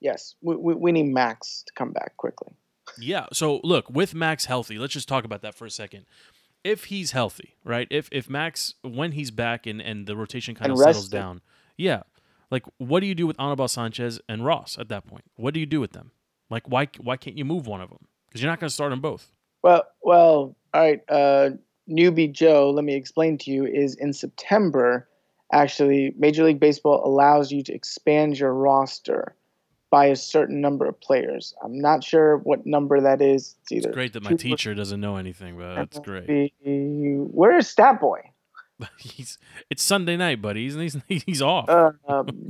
[0.00, 2.52] yes, we, we we need Max to come back quickly.
[2.98, 3.26] Yeah.
[3.32, 6.06] So look, with Max healthy, let's just talk about that for a second.
[6.64, 7.88] If he's healthy, right?
[7.90, 11.40] If if Max when he's back and and the rotation kind And of settles down,
[11.76, 12.02] yeah.
[12.50, 15.24] Like, what do you do with Anibal Sanchez and Ross at that point?
[15.36, 16.12] What do you do with them?
[16.48, 18.06] Like, why why can't you move one of them?
[18.28, 19.32] Because you're not going to start them both.
[19.62, 21.00] Well, well, all right.
[21.08, 21.50] Uh,
[21.90, 23.66] newbie Joe, let me explain to you.
[23.66, 25.08] Is in September,
[25.52, 29.34] actually, Major League Baseball allows you to expand your roster
[29.90, 31.54] by a certain number of players.
[31.64, 33.56] I'm not sure what number that is.
[33.62, 36.52] It's either It's great that my teacher doesn't know anything, but that's great.
[36.62, 38.20] Where's Stat Boy?
[38.98, 39.38] he's
[39.70, 40.64] it's Sunday night, buddy.
[40.64, 41.68] He's he's, he's off.
[41.68, 42.48] Um,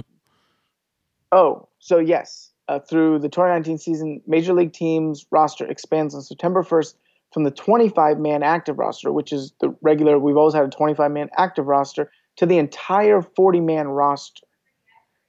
[1.33, 6.63] oh, so yes, uh, through the 2019 season, Major League teams roster expands on September
[6.63, 6.95] 1st
[7.33, 10.19] from the 25 man active roster, which is the regular.
[10.19, 14.43] We've always had a 25 man active roster, to the entire 40 man roster.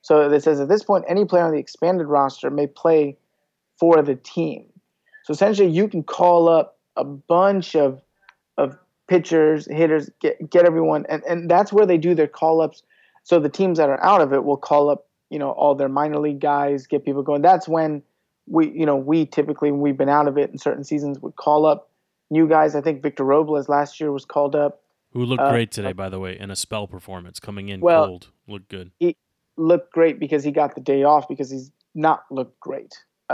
[0.02, 3.18] So it says at this point, any player on the expanded roster may play
[3.78, 4.68] for the team.
[5.24, 8.02] So essentially, you can call up a bunch of
[8.58, 12.84] of pitchers, hitters, get get everyone, and and that's where they do their call ups.
[13.24, 15.89] So the teams that are out of it will call up, you know, all their
[15.89, 17.41] minor league guys, get people going.
[17.41, 18.04] That's when
[18.48, 21.36] we, you know, we typically when we've been out of it in certain seasons would
[21.36, 21.89] call up
[22.30, 22.76] new guys.
[22.76, 24.82] I think Victor Robles last year was called up.
[25.13, 28.06] Who looked uh, great today, by the way, in a spell performance, coming in Well-
[28.06, 28.91] cold, looked good.
[29.00, 29.15] He
[29.58, 32.93] looked great because he got the day off because he's not looked great,
[33.30, 33.34] uh,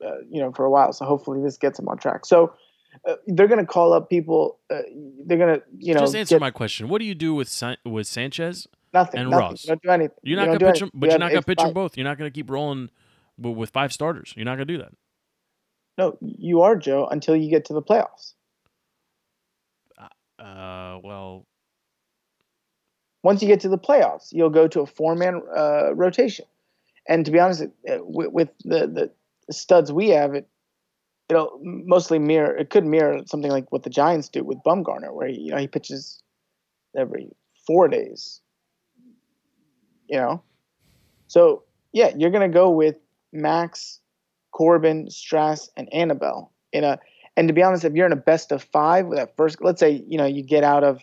[0.00, 0.08] Right.
[0.08, 0.92] uh, you know, for a while.
[0.92, 2.24] So hopefully this gets him on track.
[2.24, 2.54] So
[3.04, 4.58] uh, they're going to call up people.
[4.70, 4.78] Uh,
[5.26, 6.88] they're going to, you know, Just answer get my question.
[6.88, 8.66] What do you do with San- with Sanchez?
[8.92, 9.20] nothing.
[9.20, 9.46] and nothing.
[9.46, 9.64] Ross.
[9.64, 10.16] You don't do anything.
[10.22, 11.96] You're not don't gonna pitch them, but You you're not gonna it's pitch them both.
[11.96, 12.90] You're not gonna keep rolling
[13.38, 14.32] with five starters.
[14.36, 14.92] You're not gonna do that.
[15.98, 18.34] No, you are Joe until you get to the playoffs.
[20.38, 21.46] Uh, well,
[23.22, 26.44] Once you get to the playoffs, you'll go to a four-man uh, rotation.
[27.08, 29.10] And to be honest, uh, with, with the,
[29.46, 30.46] the studs we have, it
[31.28, 32.56] it'll mostly mirror.
[32.56, 35.66] It could mirror something like what the Giants do with Bumgarner, where you know he
[35.66, 36.22] pitches
[36.96, 37.30] every
[37.66, 38.40] four days.
[40.08, 40.42] You know,
[41.26, 42.96] so yeah, you're gonna go with
[43.32, 44.00] Max,
[44.52, 46.98] Corbin, Stras, and Anibal in a.
[47.38, 49.80] And to be honest, if you're in a best of five with that first, let's
[49.80, 51.02] say you know you get out of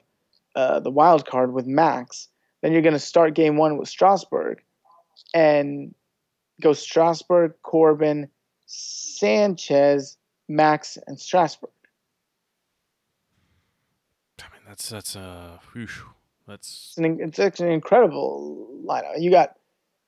[0.56, 2.28] uh, the wild card with Max,
[2.62, 4.62] then you're going to start game one with Strasburg,
[5.34, 5.94] and
[6.62, 8.30] go Strasburg, Corbin,
[8.74, 10.18] Sanchez,
[10.50, 11.70] Max, and Strasburg.
[14.42, 15.88] I mean that's that's uh, whew,
[16.48, 19.14] that's It's an it's actually an incredible lineup.
[19.20, 19.56] You got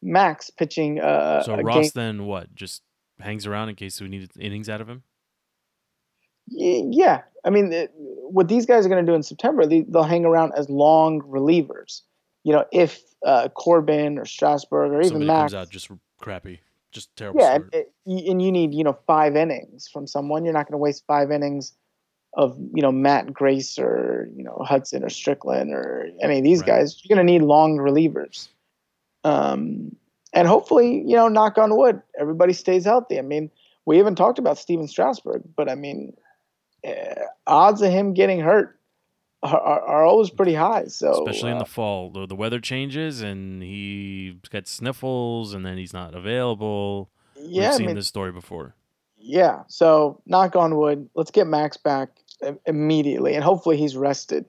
[0.01, 0.99] Max pitching.
[0.99, 2.54] Uh, so Ross game- then what?
[2.56, 2.82] Just
[3.19, 5.04] hangs around in case we need innings out of him.
[6.47, 10.04] Yeah, I mean, it, what these guys are going to do in September, they, they'll
[10.04, 12.01] hang around as long relievers.
[12.43, 15.89] you know, if uh, Corbin or Strasburg or even Somebody Max, comes out just
[16.21, 16.60] crappy,
[16.95, 17.41] just terrible.
[17.41, 17.73] yeah, and,
[18.08, 20.45] and you need you know five innings from someone.
[20.45, 21.73] You're not going to waste five innings
[22.34, 26.62] of you know Matt Grace or you know Hudson or Strickland or any of these
[26.62, 26.67] Right.
[26.67, 27.01] guys.
[27.03, 28.47] You're going to need long relievers.
[29.23, 29.95] Um,
[30.34, 33.17] and hopefully, you know, knock on wood, everybody stays healthy.
[33.17, 33.49] I mean,
[33.86, 36.15] we haven't talked about Stephen Strasburg, but I mean,
[36.84, 37.15] eh,
[37.47, 38.79] odds of him getting hurt
[39.45, 40.86] are, are, are always pretty high.
[40.88, 42.10] So especially in uh, the fall.
[42.10, 47.10] The, the weather changes and he gets sniffles and then he's not available.
[47.36, 48.75] yeah, We've I seen mean, this story before.
[49.17, 49.63] Yeah.
[49.67, 51.10] So knock on wood.
[51.15, 52.10] Let's get Max back
[52.65, 54.45] immediately, and hopefully he's rested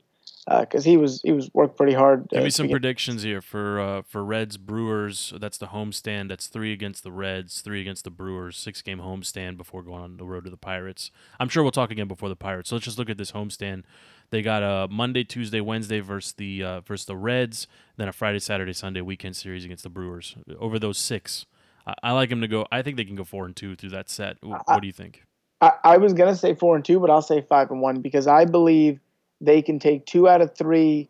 [0.61, 2.28] because he was he was worked pretty hard.
[2.28, 5.32] Give uh, me some predictions here for uh, for Reds Brewers.
[5.40, 6.28] That's the homestand.
[6.28, 8.56] That's three against the Reds, three against the Brewers.
[8.56, 11.11] Six game homestand before going on the road to the Pirates.
[11.40, 12.70] I'm sure we'll talk again before the Pirates.
[12.70, 13.82] So let's just look at this homestand.
[14.30, 17.66] They got a Monday, Tuesday, Wednesday versus the uh, versus the Reds.
[17.96, 20.36] Then a Friday, Saturday, Sunday weekend series against the Brewers.
[20.58, 21.46] Over those six,
[21.86, 22.66] I, I like them to go.
[22.72, 24.36] I think they can go four and two through that set.
[24.42, 25.22] Wh- I- What do you think?
[25.60, 28.26] I, I was gonna say four and two, but I'll say five and one because
[28.26, 29.00] I believe
[29.40, 31.08] they can take two out of three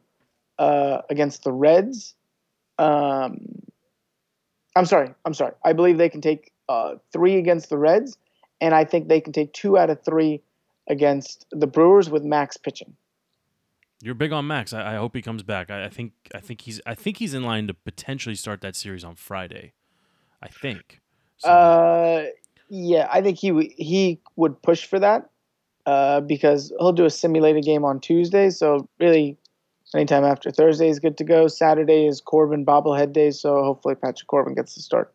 [0.58, 2.14] uh, against the Reds.
[2.78, 3.38] Um,
[4.76, 5.14] I'm sorry.
[5.24, 5.52] I'm sorry.
[5.64, 8.18] I believe they can take uh, three against the Reds,
[8.60, 10.42] and I think they can take two out of three
[10.88, 12.94] against the Brewers with Max pitching.
[14.06, 14.72] You're big on Max.
[14.72, 15.68] I, I hope he comes back.
[15.68, 18.76] I, I think I think he's I think he's in line to potentially start that
[18.76, 19.72] series on Friday.
[20.40, 21.00] I think.
[21.38, 22.26] So, Uh,
[22.68, 25.28] yeah, I think he w- he would push for that
[25.86, 28.50] uh, because he'll do a simulated game on Tuesday.
[28.50, 29.38] So really,
[29.92, 31.48] anytime after Thursday is good to go.
[31.48, 35.12] Saturday is Corbin bobblehead day, so hopefully Patrick Corbin gets the start.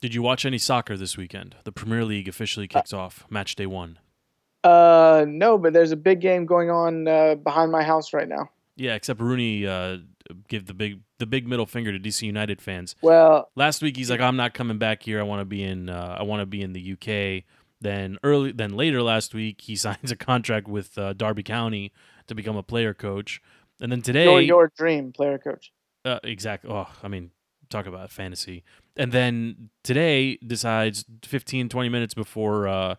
[0.00, 1.56] did you watch any soccer this weekend?
[1.64, 3.26] The Premier League officially kicks off.
[3.28, 3.98] Match day one.
[4.64, 8.50] Uh, no, but there's a big game going on uh, behind my house right now.
[8.76, 9.98] Yeah, except Rooney uh,
[10.48, 12.94] give the big the big middle finger to DC United fans.
[13.02, 15.18] Well, Last week he's like, I'm not coming back here.
[15.20, 15.88] I want to be in.
[15.88, 17.44] Uh, I want to be in the UK.
[17.80, 21.92] Then early, then later last week he signs a contract with uh, Derby County
[22.26, 23.42] to become a player coach.
[23.80, 25.72] And then today, your your dream player coach.
[26.04, 26.70] Uh, exactly.
[26.70, 27.30] Oh, I mean,
[27.68, 28.64] talk about fantasy.
[28.96, 32.96] And then today decides 15, 20 minutes before uh,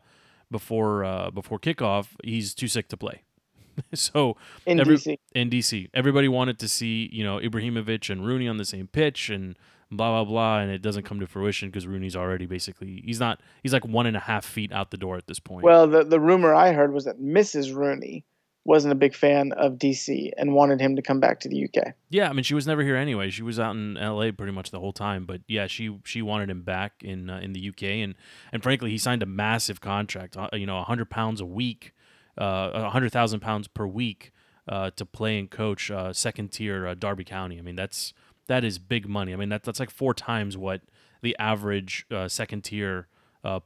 [0.52, 3.24] before uh, before kickoff, he's too sick to play.
[3.94, 4.36] so
[4.66, 8.58] In Every- DC, in DC, everybody wanted to see you know Ibrahimovic and Rooney on
[8.58, 9.58] the same pitch and
[9.92, 13.40] blah blah blah, and it doesn't come to fruition because Rooney's already basically he's not
[13.64, 15.64] he's like one and a half feet out the door at this point.
[15.64, 17.74] well, the the rumor I heard was that Mrs.
[17.74, 18.26] Rooney
[18.66, 21.94] wasn't a big fan of DC and wanted him to come back to the UK.
[22.10, 23.30] Yeah, I mean, she was never here anyway.
[23.30, 24.32] She was out in L.A.
[24.32, 25.26] pretty much the whole time.
[25.26, 28.16] But yeah, she she wanted him back in uh, in the UK, and
[28.52, 30.36] and frankly, he signed a massive contract.
[30.38, 31.94] Uh, you know, hundred pounds a week,
[32.38, 34.32] uh, hundred thousand pounds per week
[34.68, 37.58] uh, to play and coach uh, second tier uh, Derby County.
[37.58, 38.14] I mean, that's
[38.48, 39.34] that is big money.
[39.34, 40.82] I mean, that that's like four times what
[41.22, 43.08] the average uh, second tier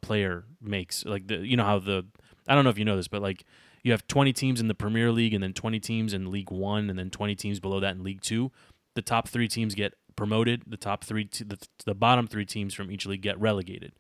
[0.02, 1.04] player makes.
[1.04, 2.06] Like the you know how the
[2.48, 3.44] I don't know if you know this, but like
[3.84, 6.90] you have 20 teams in the Premier League and then 20 teams in League 1
[6.90, 8.52] and then 20 teams below that in League 2.
[8.96, 12.74] The top 3 teams get promoted, the top 3 t- the, the bottom 3 teams
[12.74, 13.92] from each league get relegated.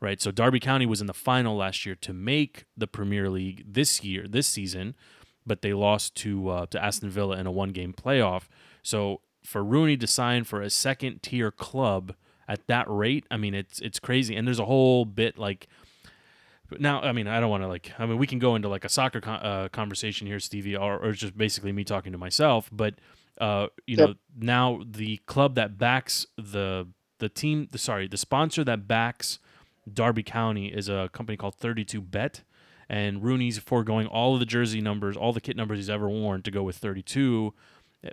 [0.00, 0.20] Right?
[0.20, 4.04] So Derby County was in the final last year to make the Premier League this
[4.04, 4.94] year, this season,
[5.44, 8.42] but they lost to uh, to Aston Villa in a one-game playoff.
[8.82, 12.14] So for Rooney to sign for a second tier club
[12.46, 14.36] at that rate, I mean it's it's crazy.
[14.36, 15.66] And there's a whole bit like
[16.68, 17.92] but now, I mean, I don't want to like.
[17.98, 20.98] I mean, we can go into like a soccer con- uh, conversation here, Stevie, or,
[20.98, 22.68] or just basically me talking to myself.
[22.72, 22.94] But
[23.40, 24.08] uh, you Yep.
[24.08, 29.38] know, now the club that backs the the team, the sorry, the sponsor that backs
[29.92, 32.42] Derby County is a company called Thirty Two Bet,
[32.88, 36.42] and Rooney's foregoing all of the jersey numbers, all the kit numbers he's ever worn
[36.42, 37.54] to go with Thirty Two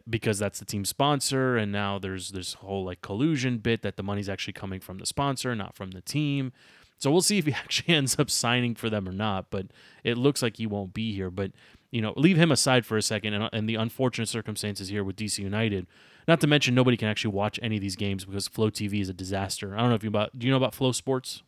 [0.09, 4.01] because that's the team sponsor and now there's this whole like collusion bit that the
[4.01, 6.51] money's actually coming from the sponsor not from the team
[6.97, 9.47] so we'll see if he actually ends up signing for them or not.
[9.49, 9.67] But
[10.03, 11.29] it looks like he won't be here.
[11.29, 11.51] But
[11.91, 15.15] you know, leave him aside for a second, and, and the unfortunate circumstances here with
[15.15, 15.85] DC United.
[16.27, 19.09] Not to mention, nobody can actually watch any of these games because Flow TV is
[19.09, 19.75] a disaster.
[19.75, 20.37] I don't know if you about.
[20.37, 21.43] Do you know about Flow Sports?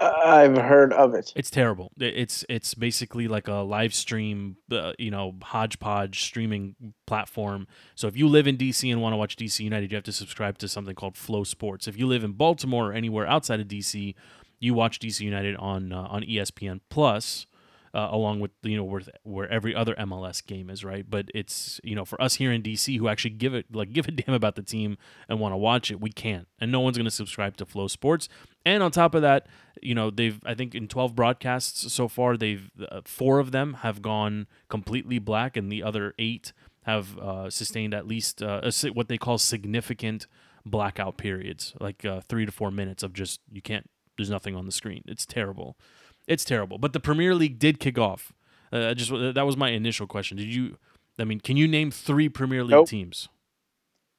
[0.00, 1.32] I've heard of it.
[1.36, 1.92] It's terrible.
[1.98, 6.74] It's it's basically like a live stream, uh, you know, hodgepodge streaming
[7.06, 7.66] platform.
[7.94, 10.12] So if you live in DC and want to watch DC United, you have to
[10.12, 11.86] subscribe to something called Flow Sports.
[11.86, 14.14] If you live in Baltimore or anywhere outside of DC,
[14.60, 17.46] you watch DC United on uh, on ESPN Plus.
[17.92, 21.80] Uh, along with you know where where every other MLS game is right, but it's
[21.82, 24.32] you know for us here in DC who actually give it like give a damn
[24.32, 24.96] about the team
[25.28, 27.88] and want to watch it, we can't, and no one's going to subscribe to Flow
[27.88, 28.28] Sports.
[28.64, 29.48] And on top of that,
[29.82, 33.78] you know they've I think in 12 broadcasts so far, they've uh, four of them
[33.80, 36.52] have gone completely black, and the other eight
[36.82, 40.28] have uh, sustained at least uh, a, what they call significant
[40.64, 43.88] blackout periods, like uh, three to four minutes of just you can't.
[44.20, 45.02] There's nothing on the screen.
[45.06, 45.78] It's terrible.
[46.26, 46.76] It's terrible.
[46.76, 48.34] But the Premier League did kick off.
[48.70, 50.36] Uh, just that was my initial question.
[50.36, 50.76] Did you?
[51.18, 52.88] I mean, can you name three Premier League Nope.
[52.88, 53.30] teams?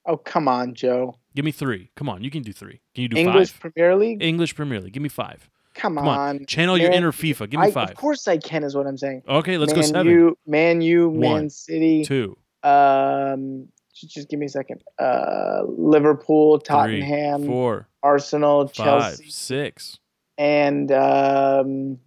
[0.07, 1.19] Oh come on, Joe.
[1.35, 1.91] Give me three.
[1.95, 2.81] Come on, you can do three.
[2.95, 3.59] Can you do English five?
[3.61, 4.23] Premier League.
[4.23, 4.93] English Premier League.
[4.93, 5.47] Give me five.
[5.75, 6.17] Come, Come on.
[6.17, 6.45] on.
[6.47, 7.47] Channel your inner FIFA.
[7.51, 7.91] Give me I, five.
[7.91, 9.21] Of course I can, is what I'm saying.
[9.29, 10.11] Okay, let's go Man seven.
[10.11, 12.03] U, Man U, Man One, City.
[12.03, 13.67] Two, Um,
[14.07, 14.83] just, give me a second.
[14.99, 16.65] Uh, Liverpool, three,
[17.01, 19.99] Tottenham, four, Arsenal, five, Chelsea, six.
[20.37, 21.99] and um,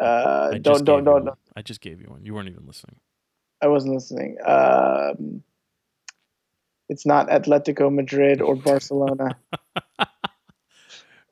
[0.00, 1.24] uh, I don't don't don't.
[1.26, 2.24] don't- I just gave you one.
[2.24, 2.96] You weren't even listening.
[3.60, 4.38] I wasn't listening.
[4.44, 5.42] Um,
[6.88, 9.36] it's not Atletico Madrid or Barcelona.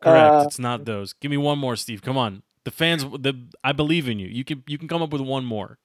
[0.01, 0.35] Correct.
[0.35, 1.13] Uh, it's not those.
[1.15, 2.03] Give me one more, Steve.
[2.03, 2.43] Come on.
[2.65, 3.03] The fans.
[3.05, 4.29] The I believe in you.
[4.29, 5.79] You can you can come up with one more.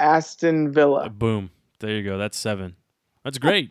[0.00, 1.10] Aston Uh, Villa.
[1.10, 1.50] boom.
[1.80, 2.18] There you go.
[2.18, 2.76] That's seven.
[3.24, 3.70] That's great.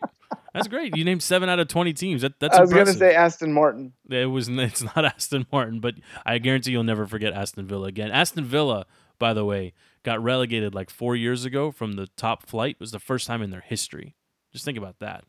[0.54, 0.96] That's great.
[0.96, 2.22] You named seven out of twenty teams.
[2.22, 2.98] That, that's I was impressive.
[3.00, 3.92] gonna say Aston Martin.
[4.08, 4.48] It was.
[4.48, 8.10] It's not Aston Martin, but I guarantee you'll never forget Aston Villa again.
[8.10, 8.86] Aston Villa,
[9.18, 9.72] by the way,
[10.04, 12.76] got relegated like four years ago from the top flight.
[12.78, 14.14] It was the first time in their history.
[14.52, 15.24] Just think about that.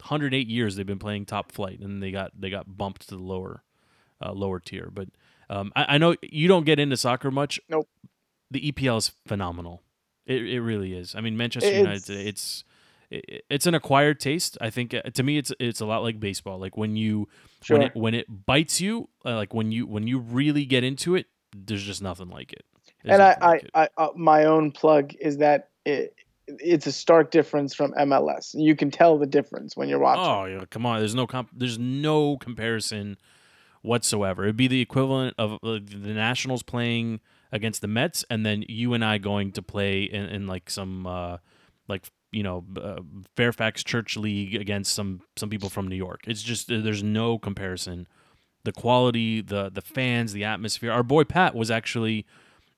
[0.00, 3.22] 108 years they've been playing top flight, and they got they got bumped to the
[3.22, 3.62] lower
[4.24, 4.88] uh, lower tier.
[4.92, 5.08] But
[5.50, 7.58] um, I, I know you don't get into soccer much.
[7.68, 7.88] Nope.
[8.50, 9.82] The EPL is phenomenal.
[10.28, 11.14] It, it really is.
[11.16, 12.26] I mean, Manchester It's- United.
[12.28, 12.64] It's
[13.10, 14.58] it, it's an acquired taste.
[14.60, 16.58] I think uh, to me, it's it's a lot like baseball.
[16.58, 17.28] Like when you
[17.62, 17.78] Sure.
[17.78, 21.16] when it when it bites you, uh, like when you when you really get into
[21.16, 21.26] it,
[21.56, 22.64] there's just nothing like it.
[23.02, 23.42] There's and I, nothing
[23.74, 23.90] I, it.
[23.96, 26.14] I, uh, my own plug is that it,
[26.46, 28.54] it's a stark difference from MLS.
[28.54, 30.24] You can tell the difference when you're watching.
[30.24, 30.98] Oh yeah, come on.
[30.98, 33.16] There's no comp- there's no comparison
[33.82, 34.44] whatsoever.
[34.44, 37.20] It'd be the equivalent of uh, the Nationals playing
[37.52, 41.06] against the Mets, and then you and I going to play in, in like some
[41.06, 41.38] uh,
[41.88, 43.00] like you know uh,
[43.36, 46.20] Fairfax Church League against some some people from New York.
[46.26, 48.06] It's just uh, there's no comparison.
[48.64, 50.92] The quality, the the fans, the atmosphere.
[50.92, 52.26] Our boy Pat was actually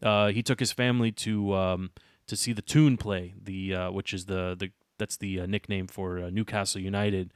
[0.03, 1.91] uh, he took his family to um,
[2.27, 5.87] to see the Toon play, the uh, which is the the that's the uh, nickname
[5.87, 7.33] for uh, Newcastle United,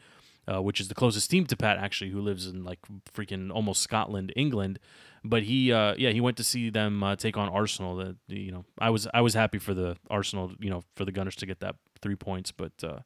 [0.48, 2.80] which is the closest team to Pat actually, who lives in like
[3.12, 4.78] freaking almost Scotland, England.
[5.26, 7.96] But he, uh, yeah, he went to see them uh, take on Arsenal.
[7.96, 11.12] That you know, I was I was happy for the Arsenal, you know, for the
[11.12, 12.52] Gunners to get that three points.
[12.52, 12.98] But uh,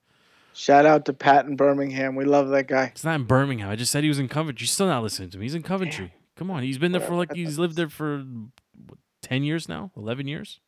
[0.52, 2.16] Shout out to Pat in Birmingham.
[2.16, 2.86] We love that guy.
[2.86, 3.70] it's not in Birmingham.
[3.70, 4.64] I just said he was in Coventry.
[4.64, 5.44] You're still not listening to me.
[5.44, 6.12] He's in Coventry.
[6.34, 9.92] Come on, he's been there for like he's lived there for what, ten years now,
[9.96, 10.60] eleven years.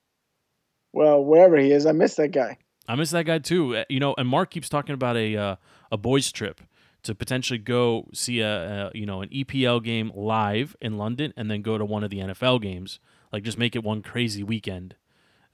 [0.92, 2.59] Well, wherever he is, I miss that guy.
[2.88, 3.76] I miss that guy too.
[3.76, 5.57] Uh, You know, and Mark keeps talking about a uh,
[5.92, 6.61] a boys trip
[7.03, 11.51] to potentially go see a, a you know an EPL game live in London, and
[11.51, 13.01] then go to one of the NFL games.
[13.32, 14.96] Like just make it one crazy weekend.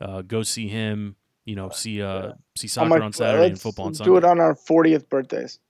[0.00, 1.16] Uh, go see him.
[1.44, 4.40] You know, see uh see soccer like, on Saturday and football on Do it on
[4.40, 5.60] our 40th birthdays.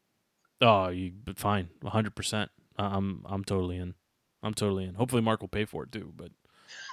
[0.62, 2.50] Oh, you but fine, hundred percent.
[2.78, 3.94] I'm I'm totally in.
[4.42, 4.94] I'm totally in.
[4.94, 6.30] Hopefully, Mark will pay for it too, but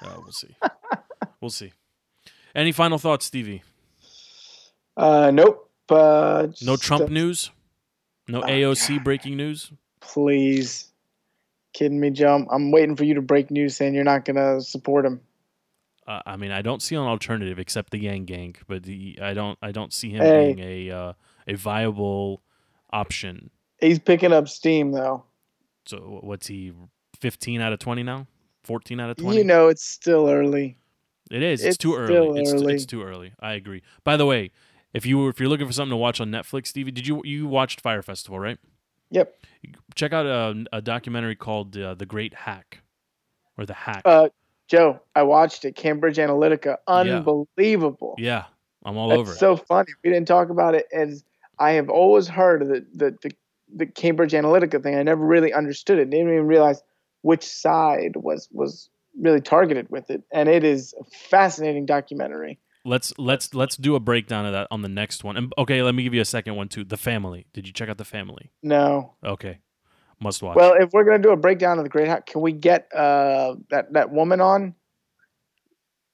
[0.03, 0.55] uh, we'll see.
[1.41, 1.71] we'll see.
[2.55, 3.63] Any final thoughts, Stevie?
[4.95, 5.69] Uh, nope.
[5.89, 7.51] Uh, No Trump uh, news.
[8.27, 9.03] No Oh, AOC God.
[9.03, 9.71] breaking news.
[9.99, 10.91] Please.
[11.73, 12.45] Kidding me, Joe?
[12.49, 15.21] I'm- waiting for you to break news saying you're not going to support him.
[16.05, 19.33] Uh, I mean, I don't see an alternative except the Yang Gang, but the, I
[19.33, 20.53] don't I don't see him Hey.
[20.53, 21.13] being a uh,
[21.47, 22.41] a viable
[22.91, 23.49] option.
[23.79, 25.23] He's picking up steam, though.
[25.85, 26.73] So what's he?
[27.19, 28.27] Fifteen out of twenty now.
[28.63, 29.37] Fourteen out of twenty.
[29.37, 30.77] You know, it's still early.
[31.31, 31.61] It is.
[31.61, 32.07] It's, It's too early.
[32.13, 32.73] still It's, early.
[32.75, 33.31] it's too early.
[33.39, 33.81] I agree.
[34.03, 34.51] By the way,
[34.93, 37.21] if you were if you're looking for something to watch on Netflix, Stevie, did you
[37.25, 38.57] you watched Fyre Festival, right?
[39.11, 39.33] Yep.
[39.95, 42.81] Check out a, a documentary called uh, The Great Hack,
[43.57, 44.01] or The Hack.
[44.05, 44.29] Uh,
[44.67, 45.75] Joe, I watched it.
[45.75, 46.77] Cambridge Analytica.
[46.87, 48.15] Unbelievable.
[48.17, 48.45] yeah,
[48.83, 49.37] I'm all That's over it.
[49.37, 49.91] so funny.
[50.03, 51.23] We didn't talk about it as
[51.59, 53.31] I have always heard of the, the, the,
[53.75, 54.95] the Cambridge Analytica thing.
[54.95, 56.09] I never really understood it.
[56.09, 56.81] Didn't even realize
[57.21, 58.89] which side was was
[59.19, 60.23] really targeted with it.
[60.31, 62.59] And it is a fascinating documentary.
[62.85, 65.37] Let's let's let's do a breakdown of that on the next one.
[65.37, 66.83] And okay, let me give you a second one too.
[66.83, 67.45] The Family.
[67.53, 68.51] Did you check out The Family?
[68.61, 69.13] No.
[69.23, 69.59] Okay,
[70.19, 70.57] must watch.
[70.57, 73.55] Well, if we're gonna do a breakdown of the Great Hack, can we get uh,
[73.69, 74.75] that that woman on?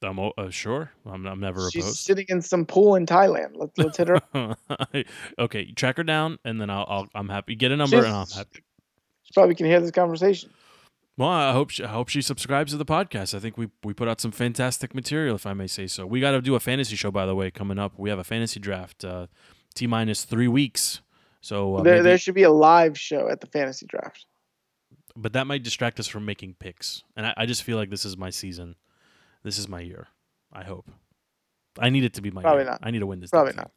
[0.02, 0.92] I'm uh, sure.
[1.06, 1.98] I'm, I'm never She's opposed.
[2.00, 3.52] sitting in some pool in Thailand.
[3.56, 4.56] Let's let's hit her.
[5.40, 7.56] okay, track her down, and then I'll, I'll I'm happy.
[7.56, 8.64] Get a number, and I'm happy.
[9.24, 10.52] She probably can hear this conversation.
[11.20, 13.36] Well, I hope she, I hope she subscribes to the podcast.
[13.36, 16.06] I think we we put out some fantastic material, if I may say so.
[16.08, 17.94] We got to do a fantasy show, by the way, coming up.
[18.00, 19.28] We have a fantasy draft, uh,
[19.76, 21.02] t minus three weeks.
[21.42, 24.26] So, uh, there, maybe- there should be a live show at the fantasy draft.
[25.16, 27.04] but that might distract us from making picks.
[27.18, 28.76] And I, I just feel like this is my season.
[29.44, 30.08] This is my year.
[30.54, 30.90] I hope.
[31.78, 32.72] I need it to be my Probably year.
[32.72, 32.80] not.
[32.84, 33.30] I need to win this.
[33.30, 33.58] Probably thing.
[33.58, 33.72] not.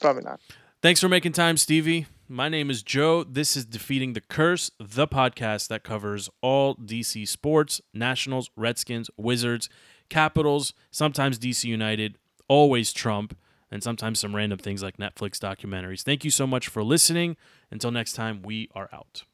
[0.00, 0.40] Probably not.
[0.82, 2.06] Thanks for making time, Stevie.
[2.28, 3.22] My name is Joe.
[3.22, 9.68] This is Defeating the Curse, the podcast that covers all DC sports, Nationals, Redskins, Wizards,
[10.08, 12.16] Capitals, sometimes DC United,
[12.48, 13.36] always Trump,
[13.70, 16.02] and sometimes some random things like Netflix documentaries.
[16.02, 17.36] Thank you so much for listening.
[17.70, 19.24] Until next time, we are out.